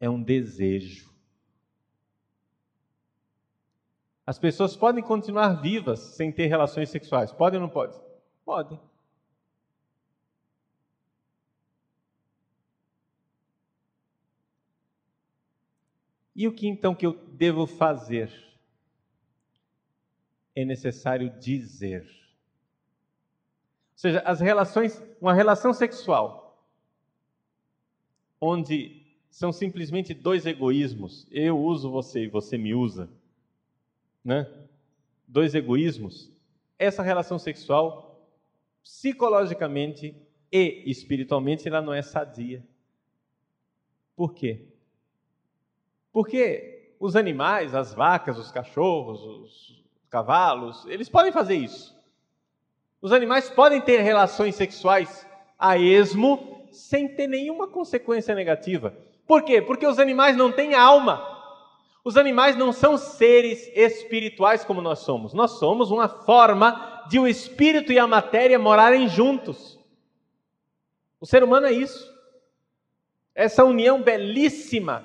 É 0.00 0.10
um 0.10 0.20
desejo. 0.20 1.08
As 4.26 4.40
pessoas 4.40 4.76
podem 4.76 5.04
continuar 5.04 5.60
vivas 5.62 6.00
sem 6.00 6.32
ter 6.32 6.46
relações 6.48 6.90
sexuais. 6.90 7.30
Podem 7.30 7.60
ou 7.60 7.66
não 7.66 7.72
podem? 7.72 7.96
Podem. 8.44 8.80
E 16.34 16.48
o 16.48 16.52
que 16.52 16.66
então 16.66 16.94
que 16.94 17.06
eu 17.06 17.12
devo 17.28 17.66
fazer? 17.66 18.30
É 20.56 20.64
necessário 20.64 21.30
dizer. 21.38 22.02
Ou 22.02 23.98
seja, 23.98 24.20
as 24.20 24.40
relações, 24.40 25.00
uma 25.20 25.32
relação 25.32 25.72
sexual, 25.72 26.66
onde 28.40 29.06
são 29.30 29.52
simplesmente 29.52 30.12
dois 30.12 30.44
egoísmos, 30.46 31.26
eu 31.30 31.58
uso 31.58 31.90
você 31.90 32.24
e 32.24 32.28
você 32.28 32.58
me 32.58 32.74
usa, 32.74 33.08
né? 34.26 34.46
Dois 35.28 35.54
egoísmos. 35.54 36.32
Essa 36.76 37.00
relação 37.00 37.38
sexual, 37.38 38.28
psicologicamente 38.82 40.14
e 40.50 40.82
espiritualmente, 40.84 41.66
ela 41.68 41.80
não 41.80 41.94
é 41.94 42.02
sadia. 42.02 42.62
Por 44.16 44.34
quê? 44.34 44.66
Porque 46.12 46.94
os 46.98 47.14
animais, 47.14 47.74
as 47.74 47.94
vacas, 47.94 48.36
os 48.36 48.50
cachorros, 48.50 49.22
os 49.22 49.84
cavalos, 50.10 50.84
eles 50.86 51.08
podem 51.08 51.30
fazer 51.30 51.54
isso. 51.54 51.96
Os 53.00 53.12
animais 53.12 53.48
podem 53.48 53.80
ter 53.80 54.00
relações 54.00 54.56
sexuais 54.56 55.26
a 55.58 55.78
esmo 55.78 56.66
sem 56.72 57.06
ter 57.06 57.28
nenhuma 57.28 57.68
consequência 57.68 58.34
negativa. 58.34 58.92
Por 59.26 59.42
quê? 59.42 59.62
Porque 59.62 59.86
os 59.86 59.98
animais 59.98 60.36
não 60.36 60.50
têm 60.50 60.74
alma. 60.74 61.35
Os 62.06 62.16
animais 62.16 62.54
não 62.54 62.72
são 62.72 62.96
seres 62.96 63.66
espirituais 63.74 64.64
como 64.64 64.80
nós 64.80 65.00
somos. 65.00 65.34
Nós 65.34 65.58
somos 65.58 65.90
uma 65.90 66.08
forma 66.08 67.04
de 67.08 67.18
o 67.18 67.26
espírito 67.26 67.92
e 67.92 67.98
a 67.98 68.06
matéria 68.06 68.60
morarem 68.60 69.08
juntos. 69.08 69.76
O 71.18 71.26
ser 71.26 71.42
humano 71.42 71.66
é 71.66 71.72
isso. 71.72 72.16
Essa 73.34 73.64
união 73.64 74.00
belíssima 74.00 75.04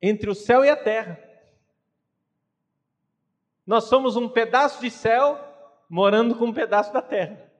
entre 0.00 0.30
o 0.30 0.34
céu 0.34 0.64
e 0.64 0.70
a 0.70 0.76
terra. 0.76 1.20
Nós 3.66 3.82
somos 3.82 4.14
um 4.14 4.28
pedaço 4.28 4.80
de 4.80 4.92
céu 4.92 5.40
morando 5.88 6.36
com 6.36 6.44
um 6.44 6.54
pedaço 6.54 6.92
da 6.92 7.02
terra. 7.02 7.50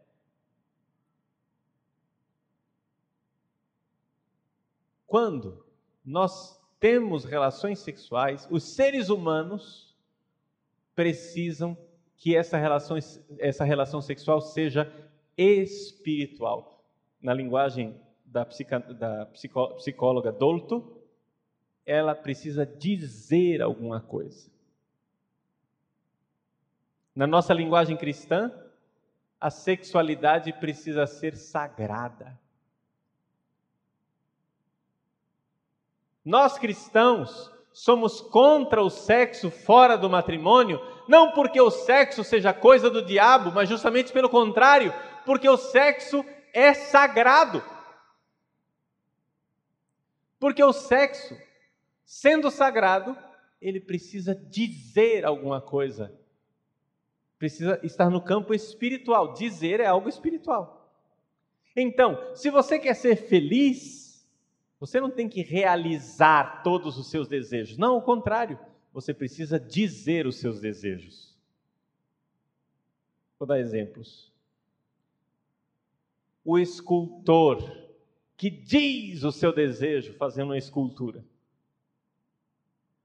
Quando 5.05 5.67
nós 6.05 6.58
temos 6.81 7.25
relações 7.25 7.81
sexuais, 7.81 8.47
os 8.51 8.75
seres 8.75 9.09
humanos 9.09 9.97
precisam 10.95 11.77
que 12.17 12.37
essa 12.37 12.57
relação, 12.57 12.97
essa 13.39 13.65
relação 13.65 14.01
sexual 14.01 14.41
seja 14.41 14.93
espiritual. 15.37 16.85
Na 17.21 17.33
linguagem 17.33 18.01
da, 18.25 18.45
psica, 18.45 18.81
da 18.81 19.27
psicóloga 19.27 20.33
Dolto, 20.33 21.01
ela 21.87 22.15
precisa 22.15 22.67
dizer 22.67 23.63
alguma 23.63 24.01
coisa. 24.01 24.51
Na 27.15 27.27
nossa 27.27 27.55
linguagem 27.55 27.97
cristã, 27.97 28.53
a 29.41 29.51
sexualidade 29.51 30.53
precisa 30.53 31.07
ser 31.07 31.37
sagrada. 31.37 32.39
Nós 36.25 36.59
cristãos 36.59 37.51
somos 37.73 38.21
contra 38.21 38.83
o 38.83 38.91
sexo 38.91 39.51
fora 39.51 39.97
do 39.97 40.11
matrimônio, 40.11 40.81
não 41.09 41.33
porque 41.33 41.61
o 41.61 41.71
sexo 41.71 42.25
seja 42.25 42.53
coisa 42.53 42.91
do 42.91 43.05
diabo, 43.05 43.53
mas 43.53 43.69
justamente 43.69 44.13
pelo 44.13 44.29
contrário, 44.29 44.93
porque 45.25 45.49
o 45.49 45.57
sexo 45.57 46.25
é 46.53 46.75
sagrado. 46.75 47.63
Porque 50.39 50.63
o 50.63 50.73
sexo, 50.73 51.37
sendo 52.05 52.51
sagrado, 52.51 53.17
ele 53.61 53.81
precisa 53.81 54.35
dizer 54.35 55.25
alguma 55.25 55.61
coisa. 55.61 56.13
Precisa 57.39 57.79
estar 57.83 58.11
no 58.11 58.21
campo 58.21 58.55
espiritual. 58.55 59.33
Dizer 59.33 59.81
é 59.81 59.87
algo 59.87 60.09
espiritual. 60.09 60.93
Então, 61.77 62.35
se 62.35 62.51
você 62.51 62.79
quer 62.79 62.95
ser 62.95 63.17
feliz, 63.17 64.08
você 64.79 65.01
não 65.01 65.11
tem 65.11 65.29
que 65.29 65.43
realizar 65.43 66.63
todos 66.63 66.99
os 66.99 67.11
seus 67.11 67.27
desejos. 67.29 67.77
Não, 67.77 67.95
ao 67.95 68.03
contrário, 68.03 68.59
você 68.93 69.13
precisa 69.13 69.59
dizer 69.59 70.27
os 70.27 70.37
seus 70.37 70.61
desejos. 70.61 71.37
Vou 73.39 73.47
dar 73.47 73.59
exemplos. 73.59 74.33
O 76.45 76.59
escultor 76.59 77.63
que 78.37 78.51
diz 78.51 79.25
o 79.25 79.33
seu 79.33 79.53
desejo 79.53 80.15
fazendo 80.15 80.49
uma 80.49 80.59
escultura 80.59 81.25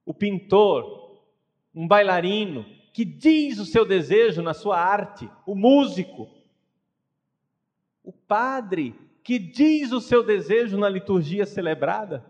o 0.05 0.13
pintor, 0.13 1.21
um 1.73 1.87
bailarino 1.87 2.65
que 2.93 3.03
diz 3.03 3.57
o 3.57 3.65
seu 3.65 3.85
desejo 3.85 4.41
na 4.41 4.53
sua 4.53 4.77
arte, 4.79 5.29
o 5.45 5.55
músico, 5.55 6.29
o 8.03 8.11
padre 8.11 8.95
que 9.23 9.39
diz 9.39 9.91
o 9.91 10.01
seu 10.01 10.23
desejo 10.23 10.77
na 10.77 10.89
liturgia 10.89 11.45
celebrada, 11.45 12.25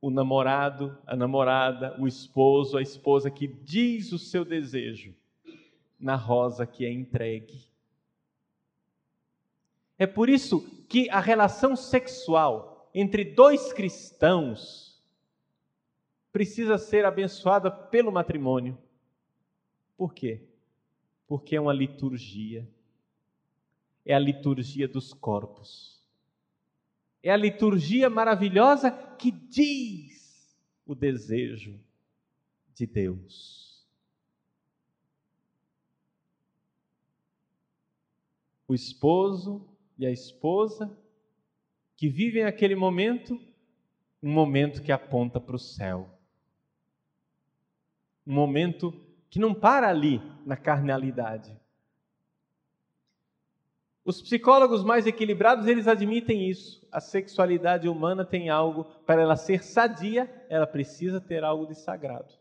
o 0.00 0.10
namorado, 0.10 0.96
a 1.06 1.16
namorada, 1.16 1.96
o 2.00 2.06
esposo, 2.06 2.78
a 2.78 2.82
esposa 2.82 3.30
que 3.30 3.46
diz 3.46 4.12
o 4.12 4.18
seu 4.18 4.44
desejo 4.44 5.14
na 5.98 6.14
rosa 6.14 6.66
que 6.66 6.84
é 6.84 6.90
entregue. 6.90 7.64
É 9.98 10.06
por 10.06 10.28
isso 10.28 10.60
que 10.88 11.10
a 11.10 11.20
relação 11.20 11.74
sexual 11.74 12.88
entre 12.94 13.24
dois 13.24 13.72
cristãos 13.72 15.02
precisa 16.32 16.78
ser 16.78 17.04
abençoada 17.04 17.70
pelo 17.70 18.12
matrimônio. 18.12 18.78
Por 19.96 20.12
quê? 20.14 20.42
Porque 21.26 21.56
é 21.56 21.60
uma 21.60 21.72
liturgia. 21.72 22.68
É 24.06 24.14
a 24.14 24.18
liturgia 24.20 24.86
dos 24.86 25.12
corpos. 25.12 26.00
É 27.20 27.30
a 27.30 27.36
liturgia 27.36 28.08
maravilhosa 28.08 28.88
que 28.90 29.32
diz 29.32 30.56
o 30.86 30.94
desejo 30.94 31.78
de 32.72 32.86
Deus. 32.86 33.84
O 38.68 38.74
esposo 38.74 39.68
e 39.98 40.06
a 40.06 40.10
esposa 40.10 40.96
que 41.96 42.08
vivem 42.08 42.44
aquele 42.44 42.76
momento, 42.76 43.40
um 44.22 44.32
momento 44.32 44.82
que 44.82 44.92
aponta 44.92 45.40
para 45.40 45.56
o 45.56 45.58
céu. 45.58 46.08
Um 48.24 48.34
momento 48.34 48.92
que 49.28 49.40
não 49.40 49.52
para 49.52 49.88
ali 49.88 50.20
na 50.44 50.56
carnalidade. 50.56 51.65
Os 54.06 54.22
psicólogos 54.22 54.84
mais 54.84 55.04
equilibrados, 55.04 55.66
eles 55.66 55.88
admitem 55.88 56.48
isso. 56.48 56.86
A 56.92 57.00
sexualidade 57.00 57.88
humana 57.88 58.24
tem 58.24 58.48
algo, 58.48 58.84
para 59.04 59.20
ela 59.20 59.34
ser 59.34 59.64
sadia, 59.64 60.46
ela 60.48 60.64
precisa 60.64 61.20
ter 61.20 61.42
algo 61.42 61.66
de 61.66 61.74
sagrado. 61.74 62.32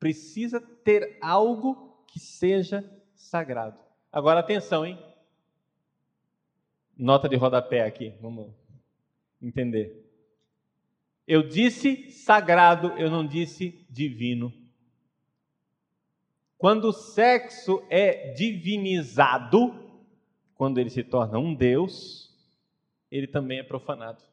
Precisa 0.00 0.58
ter 0.58 1.18
algo 1.20 2.02
que 2.06 2.18
seja 2.18 2.82
sagrado. 3.14 3.78
Agora 4.10 4.40
atenção, 4.40 4.86
hein? 4.86 4.98
Nota 6.96 7.28
de 7.28 7.36
rodapé 7.36 7.82
aqui, 7.82 8.14
vamos 8.22 8.54
entender. 9.42 10.02
Eu 11.28 11.46
disse 11.46 12.10
sagrado, 12.10 12.88
eu 12.96 13.10
não 13.10 13.26
disse 13.26 13.86
divino. 13.90 14.50
Quando 16.64 16.86
o 16.86 16.92
sexo 16.94 17.84
é 17.90 18.32
divinizado, 18.32 19.74
quando 20.54 20.80
ele 20.80 20.88
se 20.88 21.04
torna 21.04 21.38
um 21.38 21.54
Deus, 21.54 22.34
ele 23.10 23.26
também 23.26 23.58
é 23.58 23.62
profanado. 23.62 24.24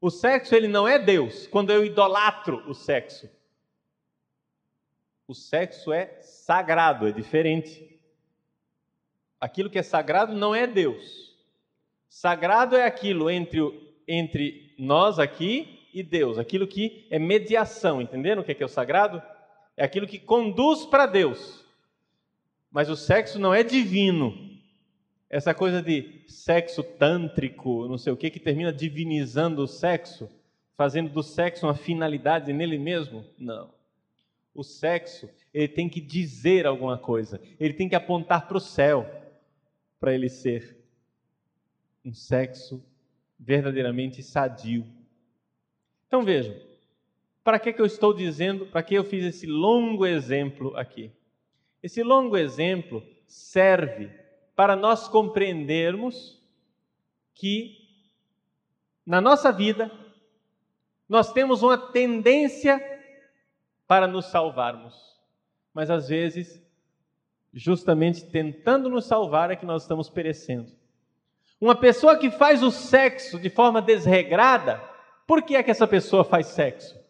O 0.00 0.08
sexo 0.08 0.54
ele 0.54 0.66
não 0.66 0.88
é 0.88 0.98
Deus, 0.98 1.46
quando 1.48 1.70
eu 1.70 1.84
idolatro 1.84 2.66
o 2.66 2.72
sexo. 2.72 3.28
O 5.28 5.34
sexo 5.34 5.92
é 5.92 6.18
sagrado, 6.22 7.06
é 7.06 7.12
diferente. 7.12 8.00
Aquilo 9.38 9.68
que 9.68 9.78
é 9.78 9.82
sagrado 9.82 10.34
não 10.34 10.54
é 10.54 10.66
Deus. 10.66 11.36
Sagrado 12.08 12.74
é 12.74 12.86
aquilo 12.86 13.28
entre, 13.28 13.94
entre 14.08 14.74
nós 14.78 15.18
aqui 15.18 15.90
e 15.92 16.02
Deus, 16.02 16.38
aquilo 16.38 16.66
que 16.66 17.06
é 17.10 17.18
mediação, 17.18 18.00
entenderam 18.00 18.40
o 18.40 18.44
que 18.46 18.52
é, 18.52 18.54
que 18.54 18.62
é 18.62 18.66
o 18.66 18.70
sagrado? 18.70 19.22
É 19.76 19.84
aquilo 19.84 20.06
que 20.06 20.18
conduz 20.18 20.84
para 20.86 21.06
Deus. 21.06 21.64
Mas 22.70 22.88
o 22.88 22.96
sexo 22.96 23.38
não 23.38 23.52
é 23.52 23.62
divino. 23.62 24.34
Essa 25.28 25.52
coisa 25.52 25.82
de 25.82 26.24
sexo 26.28 26.82
tântrico, 26.82 27.86
não 27.88 27.98
sei 27.98 28.12
o 28.12 28.16
que, 28.16 28.30
que 28.30 28.40
termina 28.40 28.72
divinizando 28.72 29.62
o 29.62 29.66
sexo, 29.66 30.28
fazendo 30.76 31.10
do 31.10 31.22
sexo 31.22 31.66
uma 31.66 31.74
finalidade 31.74 32.52
nele 32.52 32.78
mesmo? 32.78 33.24
Não. 33.38 33.74
O 34.54 34.62
sexo, 34.62 35.28
ele 35.52 35.68
tem 35.68 35.88
que 35.88 36.00
dizer 36.00 36.66
alguma 36.66 36.96
coisa, 36.96 37.40
ele 37.58 37.74
tem 37.74 37.88
que 37.88 37.94
apontar 37.94 38.46
para 38.46 38.56
o 38.56 38.60
céu 38.60 39.06
para 39.98 40.14
ele 40.14 40.28
ser 40.28 40.76
um 42.04 42.14
sexo 42.14 42.82
verdadeiramente 43.38 44.22
sadio. 44.22 44.86
Então 46.06 46.24
vejam, 46.24 46.54
para 47.46 47.60
que, 47.60 47.72
que 47.72 47.80
eu 47.80 47.86
estou 47.86 48.12
dizendo, 48.12 48.66
para 48.66 48.82
que 48.82 48.96
eu 48.96 49.04
fiz 49.04 49.24
esse 49.24 49.46
longo 49.46 50.04
exemplo 50.04 50.76
aqui? 50.76 51.12
Esse 51.80 52.02
longo 52.02 52.36
exemplo 52.36 53.00
serve 53.24 54.10
para 54.56 54.74
nós 54.74 55.06
compreendermos 55.06 56.42
que 57.32 57.76
na 59.06 59.20
nossa 59.20 59.52
vida 59.52 59.92
nós 61.08 61.32
temos 61.32 61.62
uma 61.62 61.78
tendência 61.78 62.82
para 63.86 64.08
nos 64.08 64.24
salvarmos, 64.26 65.16
mas 65.72 65.88
às 65.88 66.08
vezes 66.08 66.60
justamente 67.54 68.26
tentando 68.26 68.88
nos 68.88 69.04
salvar, 69.04 69.52
é 69.52 69.56
que 69.56 69.64
nós 69.64 69.82
estamos 69.82 70.10
perecendo. 70.10 70.72
Uma 71.60 71.76
pessoa 71.76 72.18
que 72.18 72.28
faz 72.28 72.60
o 72.64 72.72
sexo 72.72 73.38
de 73.38 73.50
forma 73.50 73.80
desregrada, 73.80 74.82
por 75.28 75.42
que 75.44 75.54
é 75.54 75.62
que 75.62 75.70
essa 75.70 75.86
pessoa 75.86 76.24
faz 76.24 76.48
sexo? 76.48 77.05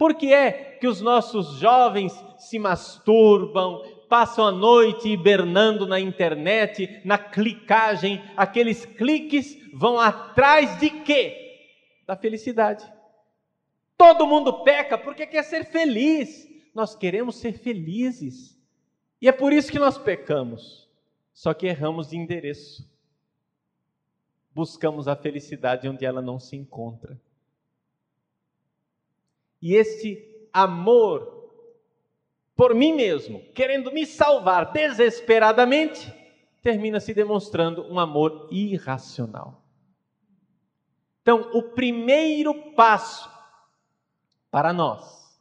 Por 0.00 0.14
que 0.14 0.32
é 0.32 0.50
que 0.80 0.88
os 0.88 1.02
nossos 1.02 1.58
jovens 1.58 2.14
se 2.38 2.58
masturbam, 2.58 3.82
passam 4.08 4.46
a 4.46 4.50
noite 4.50 5.10
hibernando 5.10 5.86
na 5.86 6.00
internet, 6.00 7.02
na 7.04 7.18
clicagem, 7.18 8.24
aqueles 8.34 8.86
cliques 8.86 9.58
vão 9.74 10.00
atrás 10.00 10.80
de 10.80 10.88
quê? 10.88 11.36
Da 12.06 12.16
felicidade. 12.16 12.90
Todo 13.98 14.26
mundo 14.26 14.64
peca 14.64 14.96
porque 14.96 15.26
quer 15.26 15.42
ser 15.42 15.66
feliz. 15.66 16.48
Nós 16.74 16.94
queremos 16.96 17.36
ser 17.36 17.52
felizes. 17.58 18.58
E 19.20 19.28
é 19.28 19.32
por 19.32 19.52
isso 19.52 19.70
que 19.70 19.78
nós 19.78 19.98
pecamos. 19.98 20.88
Só 21.34 21.52
que 21.52 21.66
erramos 21.66 22.08
de 22.08 22.16
endereço. 22.16 22.90
Buscamos 24.54 25.06
a 25.06 25.14
felicidade 25.14 25.86
onde 25.86 26.06
ela 26.06 26.22
não 26.22 26.40
se 26.40 26.56
encontra. 26.56 27.20
E 29.60 29.74
esse 29.74 30.48
amor 30.52 31.40
por 32.60 32.74
mim 32.74 32.92
mesmo, 32.92 33.40
querendo 33.54 33.90
me 33.90 34.04
salvar 34.04 34.70
desesperadamente, 34.70 36.12
termina 36.60 37.00
se 37.00 37.14
demonstrando 37.14 37.82
um 37.90 37.98
amor 37.98 38.48
irracional. 38.50 39.64
Então, 41.22 41.50
o 41.54 41.62
primeiro 41.62 42.72
passo 42.72 43.30
para 44.50 44.74
nós 44.74 45.40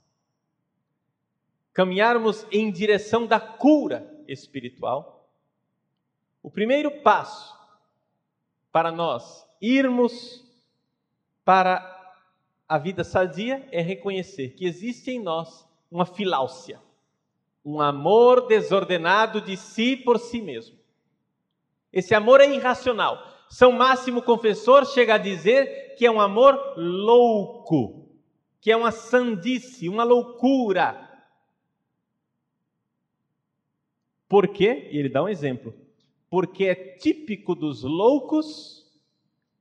caminharmos 1.73 2.47
em 2.49 2.71
direção 2.71 3.27
da 3.27 3.37
cura 3.37 4.09
espiritual, 4.25 5.29
o 6.41 6.49
primeiro 6.49 7.01
passo 7.01 7.53
para 8.71 8.93
nós 8.93 9.45
irmos 9.61 10.41
para 11.43 11.98
a 12.69 12.77
vida 12.77 13.03
sadia 13.03 13.67
é 13.71 13.81
reconhecer 13.81 14.49
que 14.49 14.63
existe 14.63 15.09
em 15.09 15.19
nós 15.19 15.67
uma 15.89 16.05
filáusia, 16.05 16.79
um 17.65 17.81
amor 17.81 18.45
desordenado 18.45 19.41
de 19.41 19.57
si 19.57 19.97
por 19.97 20.19
si 20.19 20.39
mesmo. 20.39 20.77
Esse 21.91 22.13
amor 22.13 22.39
é 22.39 22.47
irracional. 22.47 23.17
São 23.49 23.71
Máximo 23.71 24.21
Confessor 24.21 24.85
chega 24.85 25.15
a 25.15 25.17
dizer 25.17 25.95
que 25.95 26.05
é 26.05 26.11
um 26.11 26.21
amor 26.21 26.75
louco, 26.77 28.07
que 28.61 28.71
é 28.71 28.77
uma 28.77 28.91
sandice, 28.91 29.89
uma 29.89 30.03
loucura. 30.03 31.09
Por 34.27 34.47
quê? 34.47 34.87
E 34.91 34.97
ele 34.99 35.09
dá 35.09 35.23
um 35.23 35.27
exemplo. 35.27 35.73
Porque 36.29 36.65
é 36.65 36.75
típico 36.75 37.55
dos 37.55 37.81
loucos 37.81 38.85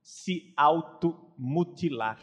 se 0.03 0.53
automutilar. 0.55 2.19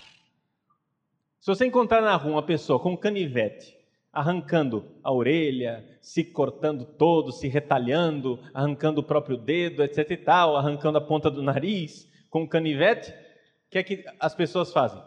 Se 1.46 1.54
você 1.54 1.64
encontrar 1.64 2.02
na 2.02 2.16
rua 2.16 2.32
uma 2.32 2.42
pessoa 2.42 2.80
com 2.80 2.94
um 2.94 2.96
canivete, 2.96 3.78
arrancando 4.12 4.84
a 5.00 5.12
orelha, 5.12 5.96
se 6.00 6.24
cortando 6.24 6.84
todo, 6.84 7.30
se 7.30 7.46
retalhando, 7.46 8.40
arrancando 8.52 9.00
o 9.00 9.04
próprio 9.04 9.36
dedo, 9.36 9.84
etc 9.84 10.10
e 10.10 10.16
tal, 10.16 10.56
arrancando 10.56 10.98
a 10.98 11.00
ponta 11.00 11.30
do 11.30 11.44
nariz 11.44 12.10
com 12.30 12.42
um 12.42 12.48
canivete, 12.48 13.12
o 13.12 13.70
que 13.70 13.78
é 13.78 13.82
que 13.84 14.04
as 14.18 14.34
pessoas 14.34 14.72
fazem? 14.72 15.00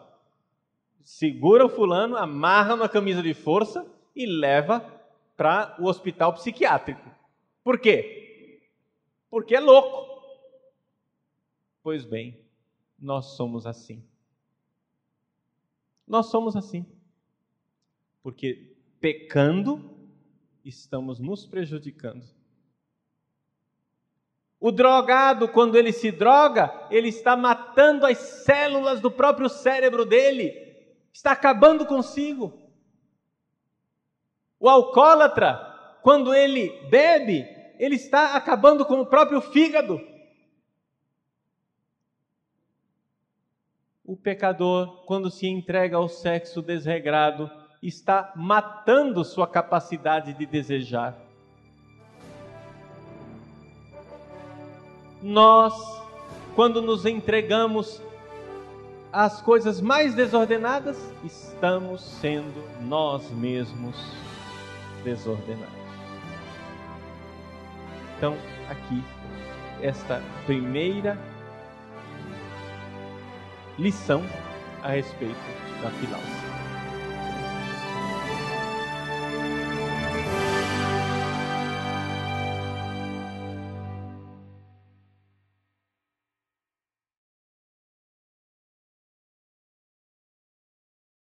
Segura 1.04 1.66
o 1.66 1.68
fulano, 1.68 2.16
amarra 2.16 2.74
na 2.74 2.88
camisa 2.88 3.22
de 3.22 3.34
força 3.34 3.86
e 4.16 4.24
leva 4.24 4.82
para 5.36 5.76
o 5.78 5.84
hospital 5.88 6.32
psiquiátrico. 6.32 7.06
Por 7.62 7.78
quê? 7.78 8.62
Porque 9.28 9.54
é 9.54 9.60
louco. 9.60 10.22
Pois 11.82 12.06
bem, 12.06 12.40
nós 12.98 13.36
somos 13.36 13.66
assim. 13.66 14.02
Nós 16.10 16.26
somos 16.26 16.56
assim. 16.56 16.84
Porque 18.20 18.74
pecando, 19.00 19.96
estamos 20.64 21.20
nos 21.20 21.46
prejudicando. 21.46 22.26
O 24.58 24.72
drogado, 24.72 25.46
quando 25.46 25.76
ele 25.76 25.92
se 25.92 26.10
droga, 26.10 26.88
ele 26.90 27.10
está 27.10 27.36
matando 27.36 28.04
as 28.04 28.18
células 28.18 29.00
do 29.00 29.08
próprio 29.08 29.48
cérebro 29.48 30.04
dele, 30.04 30.52
está 31.12 31.30
acabando 31.30 31.86
consigo. 31.86 32.52
O 34.58 34.68
alcoólatra, 34.68 35.58
quando 36.02 36.34
ele 36.34 36.88
bebe, 36.90 37.46
ele 37.78 37.94
está 37.94 38.34
acabando 38.34 38.84
com 38.84 39.00
o 39.00 39.06
próprio 39.06 39.40
fígado. 39.40 40.00
O 44.10 44.16
pecador, 44.16 45.04
quando 45.06 45.30
se 45.30 45.46
entrega 45.46 45.96
ao 45.96 46.08
sexo 46.08 46.60
desregrado, 46.60 47.48
está 47.80 48.32
matando 48.34 49.24
sua 49.24 49.46
capacidade 49.46 50.32
de 50.32 50.44
desejar. 50.44 51.16
Nós, 55.22 55.72
quando 56.56 56.82
nos 56.82 57.06
entregamos 57.06 58.02
às 59.12 59.40
coisas 59.40 59.80
mais 59.80 60.12
desordenadas, 60.12 60.98
estamos 61.22 62.00
sendo 62.02 62.64
nós 62.80 63.30
mesmos 63.30 63.94
desordenados. 65.04 65.72
Então, 68.16 68.36
aqui, 68.68 69.04
esta 69.80 70.20
primeira 70.46 71.16
lição 73.80 74.22
a 74.82 74.90
respeito 74.90 75.34
da 75.82 75.90
filácia. 75.90 76.49